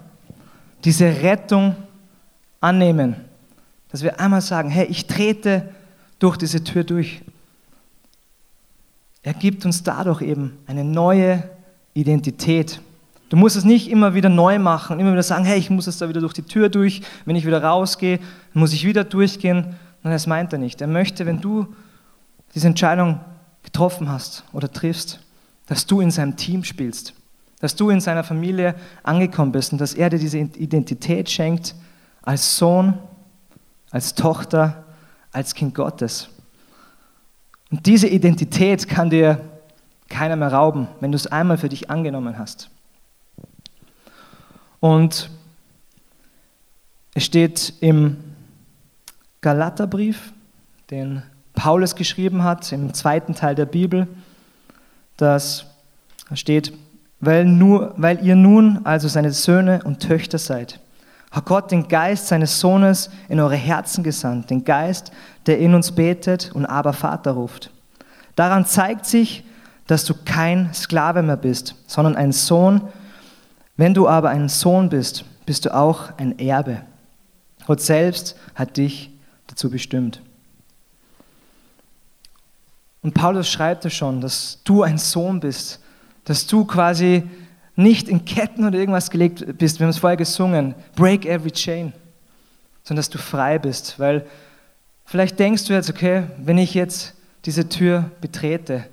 diese 0.84 1.06
Rettung 1.06 1.74
annehmen, 2.60 3.16
dass 3.90 4.02
wir 4.02 4.20
einmal 4.20 4.42
sagen, 4.42 4.70
hey, 4.70 4.86
ich 4.86 5.06
trete 5.06 5.70
durch 6.18 6.36
diese 6.36 6.62
Tür 6.62 6.84
durch. 6.84 7.22
Er 9.24 9.32
gibt 9.32 9.64
uns 9.64 9.82
dadurch 9.82 10.20
eben 10.20 10.58
eine 10.66 10.84
neue 10.84 11.42
Identität. 11.94 12.80
Du 13.30 13.38
musst 13.38 13.56
es 13.56 13.64
nicht 13.64 13.90
immer 13.90 14.14
wieder 14.14 14.28
neu 14.28 14.58
machen, 14.58 15.00
immer 15.00 15.12
wieder 15.12 15.22
sagen, 15.22 15.46
hey, 15.46 15.58
ich 15.58 15.70
muss 15.70 15.86
jetzt 15.86 16.02
da 16.02 16.10
wieder 16.10 16.20
durch 16.20 16.34
die 16.34 16.42
Tür 16.42 16.68
durch, 16.68 17.00
wenn 17.24 17.34
ich 17.34 17.46
wieder 17.46 17.64
rausgehe, 17.64 18.20
muss 18.52 18.74
ich 18.74 18.84
wieder 18.84 19.02
durchgehen. 19.02 19.76
Nein, 20.02 20.12
das 20.12 20.26
meint 20.26 20.52
er 20.52 20.58
nicht. 20.58 20.82
Er 20.82 20.88
möchte, 20.88 21.24
wenn 21.24 21.40
du 21.40 21.74
diese 22.54 22.66
Entscheidung 22.66 23.18
getroffen 23.62 24.10
hast 24.10 24.44
oder 24.52 24.70
triffst, 24.70 25.20
dass 25.66 25.86
du 25.86 26.02
in 26.02 26.10
seinem 26.10 26.36
Team 26.36 26.62
spielst, 26.62 27.14
dass 27.60 27.74
du 27.74 27.88
in 27.88 28.02
seiner 28.02 28.24
Familie 28.24 28.74
angekommen 29.02 29.52
bist 29.52 29.72
und 29.72 29.80
dass 29.80 29.94
er 29.94 30.10
dir 30.10 30.18
diese 30.18 30.36
Identität 30.36 31.30
schenkt 31.30 31.74
als 32.20 32.58
Sohn, 32.58 32.98
als 33.90 34.14
Tochter, 34.14 34.84
als 35.32 35.54
Kind 35.54 35.74
Gottes. 35.74 36.28
Und 37.74 37.86
diese 37.86 38.06
Identität 38.06 38.88
kann 38.88 39.10
dir 39.10 39.40
keiner 40.08 40.36
mehr 40.36 40.52
rauben, 40.52 40.86
wenn 41.00 41.10
du 41.10 41.16
es 41.16 41.26
einmal 41.26 41.58
für 41.58 41.68
dich 41.68 41.90
angenommen 41.90 42.38
hast. 42.38 42.70
Und 44.78 45.28
es 47.14 47.24
steht 47.24 47.74
im 47.80 48.18
Galaterbrief, 49.40 50.32
den 50.92 51.24
Paulus 51.54 51.96
geschrieben 51.96 52.44
hat, 52.44 52.70
im 52.70 52.94
zweiten 52.94 53.34
Teil 53.34 53.56
der 53.56 53.66
Bibel, 53.66 54.06
dass 55.16 55.66
steht, 56.32 56.72
weil, 57.18 57.44
nur, 57.44 57.92
weil 57.96 58.24
ihr 58.24 58.36
nun 58.36 58.86
also 58.86 59.08
seine 59.08 59.32
Söhne 59.32 59.82
und 59.82 59.98
Töchter 59.98 60.38
seid, 60.38 60.78
hat 61.34 61.46
Gott 61.46 61.72
den 61.72 61.88
Geist 61.88 62.28
seines 62.28 62.60
Sohnes 62.60 63.10
in 63.28 63.40
eure 63.40 63.56
Herzen 63.56 64.04
gesandt, 64.04 64.50
den 64.50 64.64
Geist, 64.64 65.10
der 65.46 65.58
in 65.58 65.74
uns 65.74 65.90
betet 65.90 66.52
und 66.54 66.64
aber 66.64 66.92
Vater 66.92 67.32
ruft. 67.32 67.72
Daran 68.36 68.66
zeigt 68.66 69.04
sich, 69.04 69.44
dass 69.88 70.04
du 70.04 70.14
kein 70.24 70.72
Sklave 70.72 71.22
mehr 71.22 71.36
bist, 71.36 71.74
sondern 71.88 72.14
ein 72.14 72.30
Sohn. 72.30 72.82
Wenn 73.76 73.94
du 73.94 74.08
aber 74.08 74.30
ein 74.30 74.48
Sohn 74.48 74.88
bist, 74.88 75.24
bist 75.44 75.64
du 75.64 75.74
auch 75.74 76.16
ein 76.18 76.38
Erbe. 76.38 76.82
Gott 77.66 77.80
selbst 77.80 78.36
hat 78.54 78.76
dich 78.76 79.10
dazu 79.48 79.68
bestimmt. 79.68 80.22
Und 83.02 83.12
Paulus 83.12 83.48
schreibt 83.48 83.84
es 83.84 83.92
schon, 83.92 84.20
dass 84.20 84.60
du 84.62 84.84
ein 84.84 84.98
Sohn 84.98 85.40
bist, 85.40 85.80
dass 86.24 86.46
du 86.46 86.64
quasi 86.64 87.28
nicht 87.76 88.08
in 88.08 88.24
Ketten 88.24 88.64
oder 88.64 88.78
irgendwas 88.78 89.10
gelegt 89.10 89.58
bist. 89.58 89.78
Wir 89.78 89.84
haben 89.86 89.90
es 89.90 89.98
vorher 89.98 90.16
gesungen, 90.16 90.74
break 90.94 91.26
every 91.26 91.50
chain, 91.50 91.92
sondern 92.82 93.00
dass 93.00 93.10
du 93.10 93.18
frei 93.18 93.58
bist. 93.58 93.98
Weil 93.98 94.26
vielleicht 95.04 95.38
denkst 95.38 95.64
du 95.64 95.72
jetzt, 95.72 95.90
okay, 95.90 96.24
wenn 96.38 96.58
ich 96.58 96.74
jetzt 96.74 97.14
diese 97.44 97.68
Tür 97.68 98.10
betrete, 98.20 98.84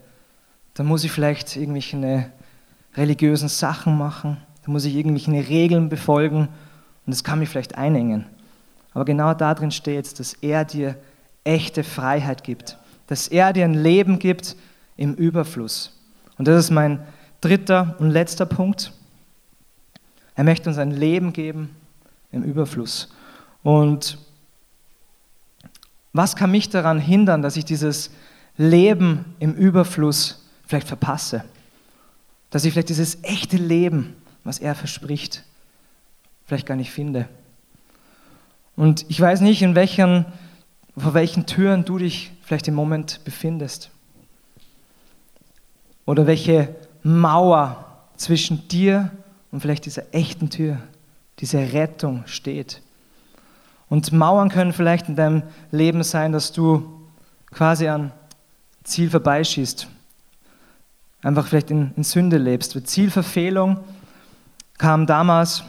dann 0.74 0.88
muss 0.88 1.04
ich 1.04 1.12
vielleicht 1.12 1.56
irgendwelche 1.56 2.32
religiösen 2.96 3.50
Sachen 3.50 3.98
machen, 3.98 4.38
dann 4.64 4.74
muss 4.74 4.86
ich 4.86 4.96
irgendwelche 4.96 5.32
Regeln 5.32 5.90
befolgen 5.90 6.48
und 7.06 7.12
das 7.14 7.24
kann 7.24 7.40
mich 7.40 7.50
vielleicht 7.50 7.76
einengen. 7.76 8.26
Aber 8.94 9.06
genau 9.06 9.34
darin 9.34 9.72
steht, 9.72 10.20
dass 10.20 10.34
er 10.34 10.66
dir 10.66 10.96
echte 11.44 11.84
Freiheit 11.84 12.44
gibt 12.44 12.78
dass 13.12 13.28
er 13.28 13.52
dir 13.52 13.66
ein 13.66 13.74
Leben 13.74 14.20
gibt 14.20 14.56
im 14.96 15.16
Überfluss. 15.16 15.92
Und 16.38 16.48
das 16.48 16.64
ist 16.64 16.72
mein 16.72 17.02
dritter 17.42 17.96
und 18.00 18.12
letzter 18.12 18.46
Punkt. 18.46 18.94
Er 20.36 20.44
möchte 20.44 20.70
uns 20.70 20.78
ein 20.78 20.92
Leben 20.92 21.34
geben 21.34 21.76
im 22.32 22.44
Überfluss. 22.44 23.14
Und 23.64 24.18
was 26.14 26.36
kann 26.36 26.52
mich 26.52 26.70
daran 26.70 27.00
hindern, 27.00 27.42
dass 27.42 27.58
ich 27.58 27.66
dieses 27.66 28.12
Leben 28.58 29.36
im 29.40 29.54
Überfluss 29.54 30.48
vielleicht 30.66 30.88
verpasse? 30.88 31.44
Dass 32.50 32.66
ich 32.66 32.74
vielleicht 32.74 32.90
dieses 32.90 33.24
echte 33.24 33.58
Leben, 33.58 34.16
was 34.44 34.60
er 34.60 34.76
verspricht, 34.76 35.44
vielleicht 36.46 36.66
gar 36.66 36.76
nicht 36.76 36.92
finde. 36.92 37.28
Und 38.76 39.06
ich 39.10 39.20
weiß 39.20 39.42
nicht, 39.42 39.62
in 39.62 39.76
welchen 39.76 40.26
vor 40.98 41.14
welchen 41.14 41.46
Türen 41.46 41.86
du 41.86 41.98
dich 41.98 42.32
vielleicht 42.42 42.68
im 42.68 42.76
Moment 42.76 43.22
befindest. 43.24 43.90
Oder 46.06 46.28
welche 46.28 46.76
Mauer 47.04 47.86
zwischen 48.16 48.68
dir 48.68 49.12
und 49.52 49.62
vielleicht 49.62 49.86
dieser 49.86 50.14
echten 50.14 50.50
Tür, 50.50 50.78
dieser 51.40 51.74
Rettung 51.74 52.24
steht. 52.26 52.82
Und 53.90 54.12
Mauern 54.12 54.50
können 54.50 54.72
vielleicht 54.72 55.10
in 55.10 55.16
deinem 55.16 55.44
Leben 55.72 56.04
sein, 56.04 56.32
dass 56.32 56.54
du 56.54 57.02
quasi 57.52 57.88
an 57.88 58.12
Ziel 58.84 59.10
vorbeischießt. 59.10 59.88
Einfach 61.24 61.48
vielleicht 61.48 61.72
in, 61.72 61.92
in 61.98 62.04
Sünde 62.04 62.38
lebst. 62.38 62.76
Zielverfehlung 62.88 63.80
kam 64.78 65.06
damals 65.06 65.64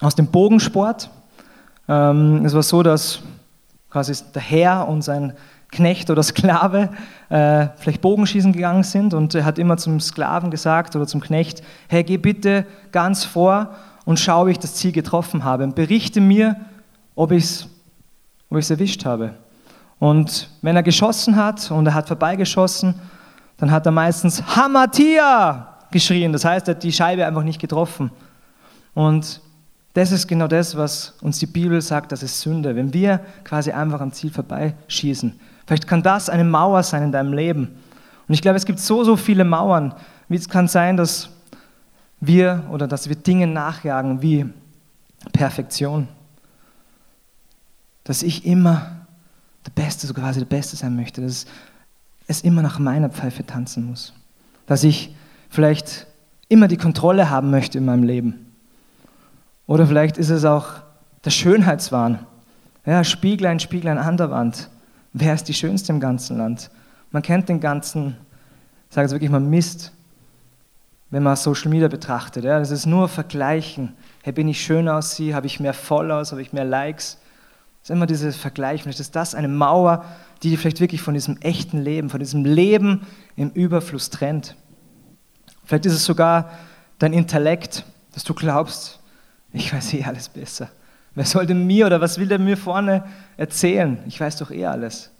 aus 0.00 0.14
dem 0.14 0.28
Bogensport. 0.28 1.10
Ähm, 1.88 2.44
es 2.44 2.54
war 2.54 2.62
so, 2.62 2.82
dass 2.82 3.20
quasi 3.90 4.14
der 4.34 4.42
Herr 4.42 4.88
und 4.88 5.02
sein 5.02 5.34
Knecht 5.70 6.10
oder 6.10 6.22
Sklave 6.22 6.90
äh, 7.28 7.68
vielleicht 7.76 8.00
Bogenschießen 8.00 8.52
gegangen 8.52 8.84
sind 8.84 9.12
und 9.12 9.34
er 9.34 9.44
hat 9.44 9.58
immer 9.58 9.76
zum 9.76 10.00
Sklaven 10.00 10.50
gesagt 10.50 10.96
oder 10.96 11.06
zum 11.06 11.20
Knecht, 11.20 11.62
hey, 11.88 12.04
geh 12.04 12.16
bitte 12.16 12.66
ganz 12.90 13.24
vor 13.24 13.74
und 14.04 14.18
schau, 14.18 14.46
wie 14.46 14.52
ich 14.52 14.58
das 14.58 14.74
Ziel 14.74 14.92
getroffen 14.92 15.44
habe 15.44 15.64
und 15.64 15.74
berichte 15.74 16.20
mir, 16.20 16.56
ob 17.14 17.32
ich 17.32 17.44
es 17.44 17.68
ob 18.50 18.70
erwischt 18.70 19.04
habe. 19.04 19.34
Und 19.98 20.48
wenn 20.62 20.76
er 20.76 20.82
geschossen 20.82 21.36
hat 21.36 21.70
und 21.70 21.86
er 21.86 21.94
hat 21.94 22.08
vorbeigeschossen, 22.08 22.94
dann 23.58 23.70
hat 23.70 23.84
er 23.84 23.92
meistens 23.92 24.56
Hamatia 24.56 25.76
geschrien. 25.90 26.32
Das 26.32 26.44
heißt, 26.44 26.68
er 26.68 26.76
hat 26.76 26.82
die 26.82 26.92
Scheibe 26.92 27.26
einfach 27.26 27.42
nicht 27.42 27.60
getroffen. 27.60 28.10
Und 28.94 29.40
das 29.94 30.12
ist 30.12 30.28
genau 30.28 30.46
das, 30.46 30.76
was 30.76 31.14
uns 31.20 31.38
die 31.40 31.46
Bibel 31.46 31.80
sagt, 31.82 32.12
das 32.12 32.22
ist 32.22 32.40
Sünde. 32.40 32.76
Wenn 32.76 32.94
wir 32.94 33.20
quasi 33.42 33.72
einfach 33.72 34.00
am 34.00 34.12
Ziel 34.12 34.30
vorbeischießen. 34.30 35.38
Vielleicht 35.68 35.86
kann 35.86 36.02
das 36.02 36.30
eine 36.30 36.44
Mauer 36.44 36.82
sein 36.82 37.02
in 37.02 37.12
deinem 37.12 37.34
Leben. 37.34 37.68
Und 38.26 38.32
ich 38.32 38.40
glaube, 38.40 38.56
es 38.56 38.64
gibt 38.64 38.78
so, 38.78 39.04
so 39.04 39.16
viele 39.16 39.44
Mauern. 39.44 39.94
Wie 40.26 40.36
es 40.36 40.48
kann 40.48 40.66
sein, 40.66 40.96
dass 40.96 41.28
wir 42.20 42.64
oder 42.70 42.88
dass 42.88 43.10
wir 43.10 43.16
Dinge 43.16 43.46
nachjagen 43.46 44.22
wie 44.22 44.46
Perfektion. 45.34 46.08
Dass 48.02 48.22
ich 48.22 48.46
immer 48.46 48.92
der 49.66 49.82
Beste, 49.82 50.06
so 50.06 50.14
quasi 50.14 50.40
der 50.40 50.46
Beste 50.46 50.74
sein 50.74 50.96
möchte. 50.96 51.20
Dass 51.20 51.44
es 52.28 52.40
immer 52.40 52.62
nach 52.62 52.78
meiner 52.78 53.10
Pfeife 53.10 53.44
tanzen 53.44 53.84
muss. 53.84 54.14
Dass 54.64 54.84
ich 54.84 55.14
vielleicht 55.50 56.06
immer 56.48 56.68
die 56.68 56.78
Kontrolle 56.78 57.28
haben 57.28 57.50
möchte 57.50 57.76
in 57.76 57.84
meinem 57.84 58.04
Leben. 58.04 58.54
Oder 59.66 59.86
vielleicht 59.86 60.16
ist 60.16 60.30
es 60.30 60.46
auch 60.46 60.76
der 61.26 61.30
Schönheitswahn. 61.30 62.20
Ja, 62.86 63.04
Spieglein, 63.04 63.60
Spieglein 63.60 63.98
an 63.98 64.16
der 64.16 64.30
Wand. 64.30 64.70
Wer 65.12 65.34
ist 65.34 65.44
die 65.44 65.54
Schönste 65.54 65.92
im 65.92 66.00
ganzen 66.00 66.38
Land? 66.38 66.70
Man 67.10 67.22
kennt 67.22 67.48
den 67.48 67.60
ganzen, 67.60 68.16
ich 68.88 68.94
sage 68.94 69.06
jetzt 69.06 69.12
wirklich 69.12 69.30
mal 69.30 69.40
Mist, 69.40 69.92
wenn 71.10 71.22
man 71.22 71.36
Social 71.36 71.70
Media 71.70 71.88
betrachtet. 71.88 72.44
Ja, 72.44 72.58
das 72.58 72.70
ist 72.70 72.86
nur 72.86 73.08
Vergleichen. 73.08 73.94
Hey, 74.22 74.32
bin 74.32 74.48
ich 74.48 74.62
schöner 74.62 74.94
als 74.94 75.16
sie? 75.16 75.34
Habe 75.34 75.46
ich 75.46 75.60
mehr 75.60 75.72
Follows? 75.72 76.32
Habe 76.32 76.42
ich 76.42 76.52
mehr 76.52 76.64
Likes? 76.64 77.18
Das 77.80 77.90
ist 77.90 77.96
immer 77.96 78.06
dieses 78.06 78.36
Vergleichen. 78.36 78.90
Ist 78.90 79.16
das 79.16 79.34
eine 79.34 79.48
Mauer, 79.48 80.04
die 80.42 80.50
dich 80.50 80.58
vielleicht 80.58 80.80
wirklich 80.80 81.00
von 81.00 81.14
diesem 81.14 81.38
echten 81.38 81.78
Leben, 81.78 82.10
von 82.10 82.20
diesem 82.20 82.44
Leben 82.44 83.06
im 83.36 83.50
Überfluss 83.50 84.10
trennt? 84.10 84.56
Vielleicht 85.64 85.86
ist 85.86 85.94
es 85.94 86.04
sogar 86.04 86.50
dein 86.98 87.12
Intellekt, 87.12 87.84
dass 88.12 88.24
du 88.24 88.34
glaubst, 88.34 89.00
ich 89.52 89.72
weiß 89.72 89.94
eh 89.94 90.04
alles 90.04 90.28
besser. 90.28 90.68
Wer 91.18 91.26
soll 91.26 91.46
denn 91.46 91.66
mir 91.66 91.84
oder 91.86 92.00
was 92.00 92.16
will 92.20 92.28
der 92.28 92.38
mir 92.38 92.56
vorne 92.56 93.02
erzählen? 93.36 93.98
Ich 94.06 94.20
weiß 94.20 94.36
doch 94.36 94.52
eh 94.52 94.66
alles. 94.66 95.10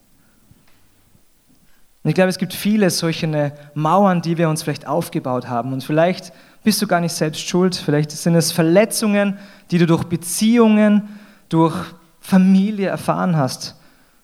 Und 2.04 2.10
ich 2.10 2.14
glaube, 2.14 2.28
es 2.28 2.38
gibt 2.38 2.54
viele 2.54 2.88
solche 2.90 3.52
Mauern, 3.74 4.22
die 4.22 4.38
wir 4.38 4.48
uns 4.48 4.62
vielleicht 4.62 4.86
aufgebaut 4.86 5.48
haben. 5.48 5.72
Und 5.72 5.82
vielleicht 5.82 6.32
bist 6.62 6.80
du 6.80 6.86
gar 6.86 7.00
nicht 7.00 7.14
selbst 7.14 7.40
schuld. 7.40 7.74
Vielleicht 7.74 8.12
sind 8.12 8.36
es 8.36 8.52
Verletzungen, 8.52 9.38
die 9.72 9.78
du 9.78 9.86
durch 9.86 10.04
Beziehungen, 10.04 11.18
durch 11.48 11.74
Familie 12.20 12.86
erfahren 12.86 13.36
hast, 13.36 13.74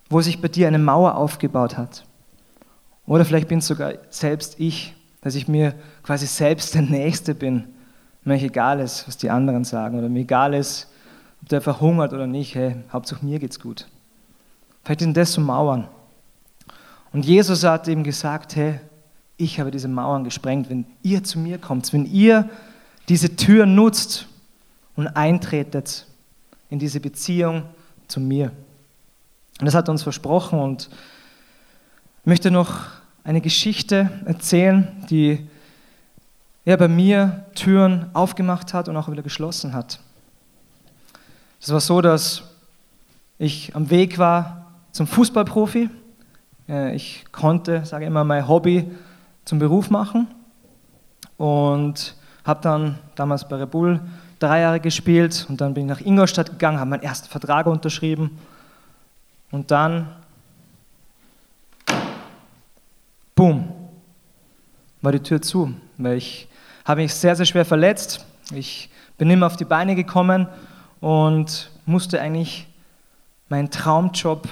wo 0.08 0.20
sich 0.20 0.40
bei 0.40 0.46
dir 0.46 0.68
eine 0.68 0.78
Mauer 0.78 1.16
aufgebaut 1.16 1.76
hat. 1.76 2.04
Oder 3.04 3.24
vielleicht 3.24 3.48
bin 3.48 3.58
es 3.58 3.66
sogar 3.66 3.94
selbst 4.10 4.60
ich, 4.60 4.94
dass 5.22 5.34
ich 5.34 5.48
mir 5.48 5.74
quasi 6.04 6.26
selbst 6.26 6.76
der 6.76 6.82
Nächste 6.82 7.34
bin. 7.34 7.64
Mir 8.22 8.40
egal 8.40 8.78
ist, 8.78 9.08
was 9.08 9.16
die 9.16 9.28
anderen 9.28 9.64
sagen. 9.64 9.98
Oder 9.98 10.08
mir 10.08 10.20
egal 10.20 10.54
ist, 10.54 10.88
ob 11.44 11.50
der 11.50 11.60
verhungert 11.60 12.14
oder 12.14 12.26
nicht. 12.26 12.54
Hey, 12.54 12.76
Hauptsache 12.90 13.22
mir 13.22 13.38
geht's 13.38 13.60
gut. 13.60 13.86
Vielleicht 14.82 15.00
sind 15.00 15.14
das 15.14 15.34
so 15.34 15.42
Mauern. 15.42 15.88
Und 17.12 17.26
Jesus 17.26 17.64
hat 17.64 17.86
ihm 17.86 18.02
gesagt, 18.02 18.56
hey, 18.56 18.80
ich 19.36 19.60
habe 19.60 19.70
diese 19.70 19.88
Mauern 19.88 20.24
gesprengt, 20.24 20.70
wenn 20.70 20.86
ihr 21.02 21.22
zu 21.22 21.38
mir 21.38 21.58
kommt, 21.58 21.92
wenn 21.92 22.06
ihr 22.06 22.48
diese 23.10 23.36
Tür 23.36 23.66
nutzt 23.66 24.26
und 24.96 25.06
eintretet 25.08 26.06
in 26.70 26.78
diese 26.78 26.98
Beziehung 26.98 27.64
zu 28.08 28.20
mir. 28.20 28.50
Und 29.60 29.66
das 29.66 29.74
hat 29.74 29.88
er 29.88 29.92
uns 29.92 30.02
versprochen 30.02 30.58
und 30.58 30.88
ich 32.22 32.26
möchte 32.26 32.50
noch 32.50 32.86
eine 33.22 33.42
Geschichte 33.42 34.10
erzählen, 34.24 34.88
die 35.10 35.46
er 36.64 36.78
bei 36.78 36.88
mir 36.88 37.44
Türen 37.54 38.06
aufgemacht 38.14 38.72
hat 38.72 38.88
und 38.88 38.96
auch 38.96 39.10
wieder 39.10 39.22
geschlossen 39.22 39.74
hat. 39.74 40.00
Es 41.64 41.72
war 41.72 41.80
so, 41.80 42.02
dass 42.02 42.42
ich 43.38 43.74
am 43.74 43.88
Weg 43.88 44.18
war 44.18 44.66
zum 44.92 45.06
Fußballprofi 45.06 45.88
äh, 46.68 46.94
ich 46.94 47.24
konnte, 47.32 47.86
sage 47.86 48.04
ich 48.04 48.08
immer, 48.08 48.22
mein 48.22 48.46
Hobby 48.46 48.90
zum 49.46 49.60
Beruf 49.60 49.88
machen 49.88 50.26
und 51.38 52.16
habe 52.44 52.60
dann 52.60 52.98
damals 53.14 53.48
bei 53.48 53.56
Red 53.56 53.70
Bull 53.70 53.98
drei 54.40 54.60
Jahre 54.60 54.78
gespielt 54.78 55.46
und 55.48 55.58
dann 55.62 55.72
bin 55.72 55.84
ich 55.84 55.88
nach 55.88 56.04
Ingolstadt 56.04 56.50
gegangen, 56.50 56.78
habe 56.78 56.90
meinen 56.90 57.02
ersten 57.02 57.30
Vertrag 57.30 57.64
unterschrieben 57.64 58.38
und 59.50 59.70
dann, 59.70 60.06
boom, 63.34 63.72
war 65.00 65.12
die 65.12 65.20
Tür 65.20 65.40
zu, 65.40 65.72
weil 65.96 66.18
ich 66.18 66.46
habe 66.84 67.00
mich 67.00 67.14
sehr, 67.14 67.34
sehr 67.34 67.46
schwer 67.46 67.64
verletzt. 67.64 68.22
Ich 68.52 68.90
bin 69.16 69.28
mehr 69.28 69.46
auf 69.46 69.56
die 69.56 69.64
Beine 69.64 69.94
gekommen 69.94 70.46
und 71.04 71.70
musste 71.84 72.18
eigentlich 72.18 72.66
meinen 73.50 73.70
Traumjob 73.70 74.48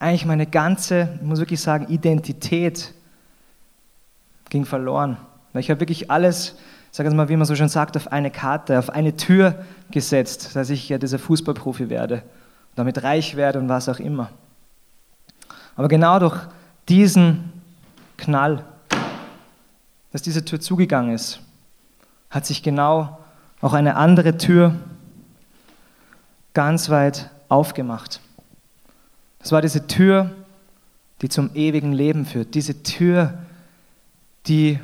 eigentlich 0.00 0.26
meine 0.26 0.44
ganze, 0.44 1.08
ich 1.20 1.22
muss 1.22 1.38
wirklich 1.38 1.60
sagen, 1.60 1.86
Identität 1.86 2.92
ging 4.50 4.64
verloren. 4.64 5.18
Weil 5.52 5.60
ich 5.60 5.70
habe 5.70 5.78
wirklich 5.78 6.10
alles, 6.10 6.56
sag 6.90 7.06
jetzt 7.06 7.14
mal, 7.14 7.28
wie 7.28 7.36
man 7.36 7.46
so 7.46 7.54
schön 7.54 7.68
sagt, 7.68 7.96
auf 7.96 8.10
eine 8.10 8.32
Karte, 8.32 8.76
auf 8.76 8.90
eine 8.90 9.16
Tür 9.16 9.64
gesetzt, 9.92 10.56
dass 10.56 10.68
ich 10.68 10.88
ja 10.88 10.98
dieser 10.98 11.20
Fußballprofi 11.20 11.88
werde, 11.88 12.24
damit 12.74 13.04
reich 13.04 13.36
werde 13.36 13.60
und 13.60 13.68
was 13.68 13.88
auch 13.88 14.00
immer. 14.00 14.30
Aber 15.76 15.86
genau 15.86 16.18
durch 16.18 16.40
diesen 16.88 17.52
Knall, 18.16 18.64
dass 20.10 20.22
diese 20.22 20.44
Tür 20.44 20.58
zugegangen 20.58 21.14
ist, 21.14 21.38
hat 22.30 22.46
sich 22.46 22.64
genau 22.64 23.20
auch 23.60 23.74
eine 23.74 23.94
andere 23.94 24.38
Tür 24.38 24.74
ganz 26.58 26.90
weit 26.90 27.30
aufgemacht. 27.48 28.18
Das 29.38 29.52
war 29.52 29.62
diese 29.62 29.86
Tür, 29.86 30.32
die 31.22 31.28
zum 31.28 31.54
ewigen 31.54 31.92
Leben 31.92 32.26
führt. 32.26 32.56
Diese 32.56 32.82
Tür, 32.82 33.34
die 34.48 34.80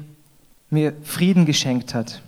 mir 0.71 0.93
Frieden 1.03 1.47
geschenkt 1.47 1.93
hat. 1.93 2.23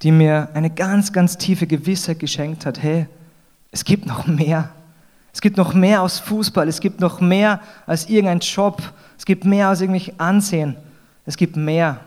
Die 0.00 0.10
mir 0.10 0.48
eine 0.54 0.70
ganz, 0.70 1.12
ganz 1.12 1.36
tiefe 1.36 1.66
Gewissheit 1.66 2.18
geschenkt 2.18 2.64
hat. 2.64 2.82
Hey, 2.82 3.08
es 3.72 3.84
gibt 3.84 4.06
noch 4.06 4.26
mehr. 4.26 4.70
Es 5.34 5.42
gibt 5.42 5.58
noch 5.58 5.74
mehr 5.74 6.00
aus 6.00 6.18
Fußball. 6.20 6.66
Es 6.66 6.80
gibt 6.80 6.98
noch 6.98 7.20
mehr 7.20 7.60
als 7.84 8.08
irgendein 8.08 8.40
Job. 8.40 8.80
Es 9.18 9.26
gibt 9.26 9.44
mehr 9.44 9.68
als 9.68 9.82
irgendwie 9.82 10.14
Ansehen. 10.16 10.76
Es 11.26 11.36
gibt 11.36 11.56
mehr. 11.56 12.00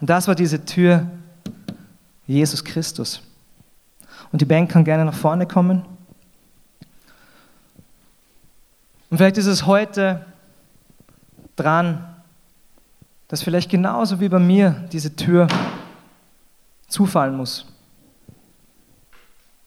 Und 0.00 0.08
das 0.08 0.26
war 0.26 0.34
diese 0.34 0.64
Tür, 0.64 1.06
Jesus 2.26 2.64
Christus. 2.64 3.20
Und 4.32 4.40
die 4.40 4.46
Band 4.46 4.70
kann 4.70 4.84
gerne 4.84 5.04
nach 5.04 5.14
vorne 5.14 5.46
kommen. 5.46 5.84
Und 9.10 9.18
vielleicht 9.18 9.36
ist 9.36 9.46
es 9.46 9.66
heute 9.66 10.24
dran, 11.54 12.02
dass 13.28 13.42
vielleicht 13.42 13.70
genauso 13.70 14.20
wie 14.20 14.28
bei 14.28 14.38
mir 14.38 14.88
diese 14.90 15.14
Tür 15.14 15.48
zufallen 16.88 17.36
muss. 17.36 17.66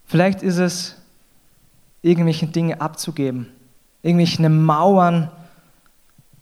Vielleicht 0.06 0.42
ist 0.44 0.58
es, 0.58 0.96
irgendwelche 2.02 2.46
Dinge 2.46 2.82
abzugeben, 2.82 3.48
irgendwelche 4.04 4.48
Mauern 4.48 5.32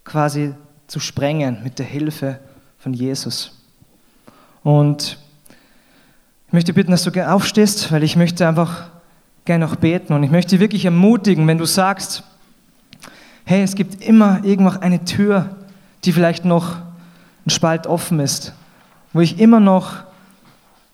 quasi 0.04 0.54
zu 0.88 1.00
sprengen 1.00 1.64
mit 1.64 1.80
der 1.80 1.86
Hilfe 1.86 2.40
von 2.78 2.94
Jesus. 2.94 3.64
Und 4.62 5.18
ich 6.54 6.56
möchte 6.56 6.74
bitten, 6.74 6.92
dass 6.92 7.02
du 7.02 7.28
aufstehst, 7.34 7.92
weil 7.92 8.04
ich 8.04 8.16
möchte 8.16 8.48
einfach 8.48 8.92
gerne 9.44 9.66
noch 9.66 9.76
beten 9.76 10.14
und 10.14 10.22
ich 10.22 10.30
möchte 10.30 10.60
wirklich 10.60 10.86
ermutigen, 10.86 11.48
wenn 11.48 11.58
du 11.58 11.66
sagst, 11.66 12.22
hey, 13.44 13.64
es 13.64 13.74
gibt 13.74 14.06
immer 14.06 14.40
irgendwo 14.44 14.80
eine 14.80 15.04
Tür, 15.04 15.56
die 16.06 16.12
vielleicht 16.12 16.46
noch 16.46 16.76
ein 17.44 17.50
Spalt 17.50 17.88
offen 17.88 18.20
ist, 18.20 18.54
wo 19.14 19.22
ich 19.22 19.40
immer 19.40 19.60
noch 19.60 20.04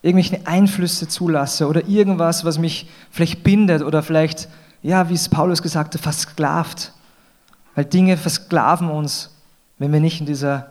irgendwelche 0.02 0.48
Einflüsse 0.48 1.10
zulasse 1.10 1.68
oder 1.68 1.90
irgendwas, 1.90 2.46
was 2.46 2.58
mich 2.58 2.90
vielleicht 3.12 3.44
bindet 3.44 3.82
oder 3.82 4.02
vielleicht, 4.02 4.48
ja, 4.82 5.10
wie 5.10 5.16
es 5.16 5.28
Paulus 5.28 5.62
gesagt 5.62 5.94
hat, 5.94 6.00
versklavt. 6.00 6.94
Weil 7.76 7.84
Dinge 7.84 8.16
versklaven 8.16 8.90
uns, 8.90 9.36
wenn 9.78 9.92
wir 9.92 10.00
nicht 10.00 10.22
in 10.22 10.26
dieser 10.26 10.68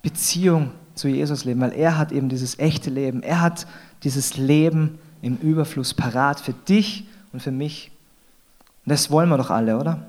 Beziehung 0.00 0.70
zu 0.94 1.08
Jesus 1.08 1.44
leben, 1.44 1.60
weil 1.60 1.72
er 1.72 1.98
hat 1.98 2.12
eben 2.12 2.28
dieses 2.28 2.56
echte 2.60 2.90
Leben, 2.90 3.24
er 3.24 3.40
hat 3.40 3.66
dieses 4.04 4.36
Leben 4.36 4.98
im 5.22 5.36
Überfluss 5.38 5.94
parat 5.94 6.40
für 6.40 6.52
dich 6.52 7.06
und 7.32 7.40
für 7.40 7.50
mich. 7.50 7.90
Und 8.84 8.90
das 8.90 9.10
wollen 9.10 9.28
wir 9.28 9.36
doch 9.36 9.50
alle, 9.50 9.78
oder? 9.78 10.06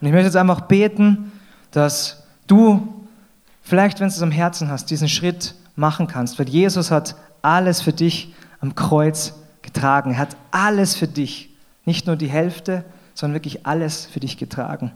Und 0.00 0.06
ich 0.06 0.12
möchte 0.12 0.26
jetzt 0.26 0.36
einfach 0.36 0.62
beten, 0.62 1.32
dass 1.70 2.24
du 2.46 3.06
vielleicht, 3.62 4.00
wenn 4.00 4.08
du 4.08 4.14
es 4.14 4.22
am 4.22 4.30
Herzen 4.30 4.70
hast, 4.70 4.90
diesen 4.90 5.08
Schritt 5.08 5.54
machen 5.74 6.06
kannst, 6.06 6.38
weil 6.38 6.48
Jesus 6.48 6.90
hat 6.90 7.16
alles 7.42 7.80
für 7.82 7.92
dich 7.92 8.34
am 8.60 8.74
Kreuz 8.74 9.34
getragen. 9.62 10.12
Er 10.12 10.18
hat 10.18 10.36
alles 10.50 10.94
für 10.94 11.08
dich, 11.08 11.50
nicht 11.84 12.06
nur 12.06 12.16
die 12.16 12.28
Hälfte, 12.28 12.84
sondern 13.14 13.34
wirklich 13.34 13.66
alles 13.66 14.06
für 14.06 14.20
dich 14.20 14.36
getragen. 14.36 14.92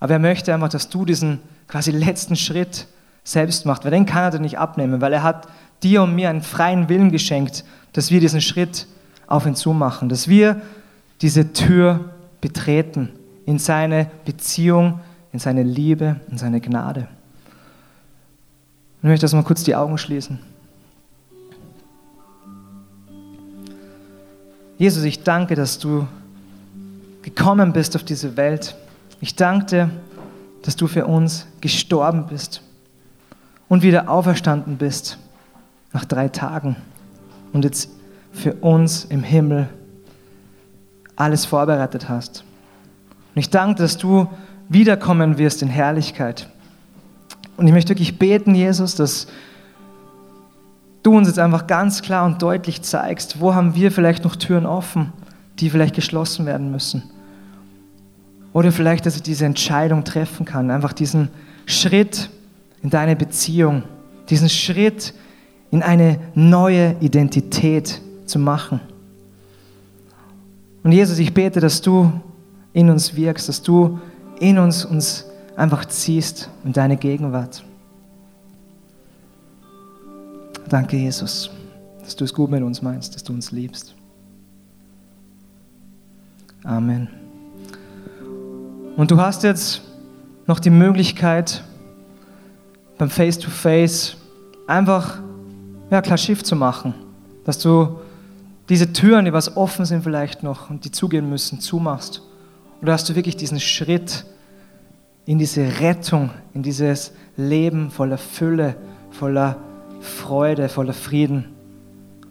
Aber 0.00 0.14
er 0.14 0.18
möchte 0.18 0.52
einfach, 0.52 0.68
dass 0.68 0.88
du 0.88 1.04
diesen 1.04 1.40
quasi 1.68 1.90
letzten 1.90 2.36
Schritt 2.36 2.86
selbst 3.24 3.66
machst, 3.66 3.84
weil 3.84 3.92
den 3.92 4.06
kann 4.06 4.24
er 4.24 4.30
dir 4.30 4.40
nicht 4.40 4.58
abnehmen, 4.58 5.00
weil 5.00 5.12
er 5.12 5.22
hat 5.22 5.48
dir 5.82 6.02
und 6.02 6.14
mir 6.14 6.30
einen 6.30 6.42
freien 6.42 6.88
Willen 6.88 7.10
geschenkt, 7.10 7.64
dass 7.92 8.10
wir 8.10 8.20
diesen 8.20 8.40
Schritt 8.40 8.86
auf 9.26 9.46
ihn 9.46 9.54
zu 9.54 9.72
machen, 9.72 10.08
dass 10.08 10.28
wir 10.28 10.60
diese 11.20 11.52
Tür 11.52 12.10
betreten 12.40 13.10
in 13.46 13.58
seine 13.58 14.10
Beziehung, 14.24 15.00
in 15.32 15.38
seine 15.38 15.62
Liebe, 15.62 16.20
in 16.30 16.38
seine 16.38 16.60
Gnade. 16.60 17.08
Ich 18.98 19.08
möchte 19.08 19.24
das 19.24 19.32
mal 19.32 19.42
kurz 19.42 19.64
die 19.64 19.74
Augen 19.74 19.98
schließen. 19.98 20.38
Jesus, 24.78 25.04
ich 25.04 25.22
danke, 25.22 25.54
dass 25.54 25.78
du 25.78 26.06
gekommen 27.22 27.72
bist 27.72 27.94
auf 27.96 28.04
diese 28.04 28.36
Welt. 28.36 28.74
Ich 29.20 29.36
danke 29.36 29.66
dir, 29.66 29.90
dass 30.62 30.76
du 30.76 30.86
für 30.86 31.06
uns 31.06 31.46
gestorben 31.60 32.26
bist 32.26 32.62
und 33.68 33.82
wieder 33.82 34.08
auferstanden 34.08 34.76
bist 34.76 35.18
nach 35.92 36.04
drei 36.04 36.28
Tagen 36.28 36.76
und 37.52 37.64
jetzt 37.64 37.90
für 38.32 38.54
uns 38.54 39.04
im 39.04 39.22
Himmel 39.22 39.68
alles 41.16 41.44
vorbereitet 41.44 42.08
hast. 42.08 42.44
Und 43.34 43.40
ich 43.40 43.50
danke, 43.50 43.82
dass 43.82 43.98
du 43.98 44.28
wiederkommen 44.68 45.38
wirst 45.38 45.62
in 45.62 45.68
Herrlichkeit. 45.68 46.48
Und 47.56 47.66
ich 47.66 47.72
möchte 47.72 47.90
wirklich 47.90 48.18
beten, 48.18 48.54
Jesus, 48.54 48.94
dass 48.94 49.26
du 51.02 51.16
uns 51.16 51.28
jetzt 51.28 51.38
einfach 51.38 51.66
ganz 51.66 52.02
klar 52.02 52.24
und 52.24 52.40
deutlich 52.40 52.82
zeigst, 52.82 53.40
wo 53.40 53.54
haben 53.54 53.74
wir 53.74 53.92
vielleicht 53.92 54.24
noch 54.24 54.36
Türen 54.36 54.66
offen, 54.66 55.12
die 55.58 55.68
vielleicht 55.68 55.94
geschlossen 55.94 56.46
werden 56.46 56.70
müssen. 56.70 57.02
Oder 58.52 58.72
vielleicht, 58.72 59.06
dass 59.06 59.16
ich 59.16 59.22
diese 59.22 59.46
Entscheidung 59.46 60.04
treffen 60.04 60.44
kann, 60.44 60.70
einfach 60.70 60.92
diesen 60.92 61.28
Schritt 61.66 62.30
in 62.82 62.90
deine 62.90 63.16
Beziehung, 63.16 63.82
diesen 64.28 64.48
Schritt 64.48 65.14
in 65.72 65.82
eine 65.82 66.20
neue 66.34 66.94
Identität 67.00 68.00
zu 68.26 68.38
machen. 68.38 68.78
Und 70.84 70.92
Jesus, 70.92 71.18
ich 71.18 71.34
bete, 71.34 71.60
dass 71.60 71.80
du 71.80 72.12
in 72.72 72.90
uns 72.90 73.16
wirkst, 73.16 73.48
dass 73.48 73.62
du 73.62 73.98
in 74.38 74.58
uns 74.58 74.84
uns 74.84 75.26
einfach 75.56 75.86
ziehst 75.86 76.50
in 76.64 76.72
deine 76.72 76.96
Gegenwart. 76.96 77.64
Danke, 80.68 80.96
Jesus, 80.96 81.50
dass 82.02 82.16
du 82.16 82.24
es 82.24 82.34
gut 82.34 82.50
mit 82.50 82.62
uns 82.62 82.82
meinst, 82.82 83.14
dass 83.14 83.24
du 83.24 83.32
uns 83.32 83.50
liebst. 83.50 83.94
Amen. 86.64 87.08
Und 88.96 89.10
du 89.10 89.18
hast 89.18 89.42
jetzt 89.42 89.82
noch 90.46 90.60
die 90.60 90.70
Möglichkeit, 90.70 91.64
beim 92.98 93.08
Face-to-Face 93.08 94.16
einfach 94.66 95.20
ja, 95.92 96.02
klar 96.02 96.18
Schiff 96.18 96.42
zu 96.42 96.56
machen. 96.56 96.94
Dass 97.44 97.58
du 97.58 98.00
diese 98.68 98.92
Türen, 98.92 99.26
die 99.26 99.32
was 99.32 99.56
offen 99.56 99.84
sind 99.84 100.02
vielleicht 100.02 100.42
noch 100.42 100.70
und 100.70 100.84
die 100.84 100.90
zugehen 100.90 101.28
müssen, 101.28 101.60
zumachst. 101.60 102.22
Oder 102.80 102.94
hast 102.94 103.08
du 103.08 103.14
wirklich 103.14 103.36
diesen 103.36 103.60
Schritt 103.60 104.24
in 105.26 105.38
diese 105.38 105.80
Rettung, 105.80 106.30
in 106.54 106.62
dieses 106.62 107.12
Leben 107.36 107.90
voller 107.90 108.18
Fülle, 108.18 108.76
voller 109.10 109.56
Freude, 110.00 110.68
voller 110.68 110.94
Frieden, 110.94 111.50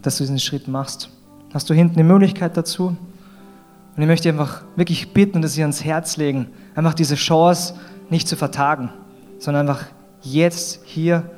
dass 0.02 0.18
du 0.18 0.24
diesen 0.24 0.40
Schritt 0.40 0.68
machst. 0.68 1.10
Hast 1.54 1.70
du 1.70 1.74
hinten 1.74 1.98
die 1.98 2.04
Möglichkeit 2.04 2.58
dazu? 2.58 2.96
Und 3.96 4.02
ich 4.02 4.08
möchte 4.08 4.30
einfach 4.30 4.64
wirklich 4.76 5.14
bitten 5.14 5.38
und 5.38 5.46
es 5.46 5.54
dir 5.54 5.64
ans 5.64 5.84
Herz 5.84 6.18
legen, 6.18 6.48
einfach 6.74 6.94
diese 6.94 7.16
Chance 7.16 7.76
nicht 8.10 8.28
zu 8.28 8.36
vertagen, 8.36 8.90
sondern 9.38 9.70
einfach 9.70 9.86
jetzt 10.22 10.82
hier 10.86 11.30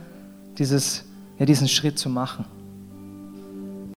dieses, 0.58 1.04
ja, 1.44 1.46
diesen 1.46 1.68
Schritt 1.68 2.00
zu 2.00 2.10
machen. 2.10 2.46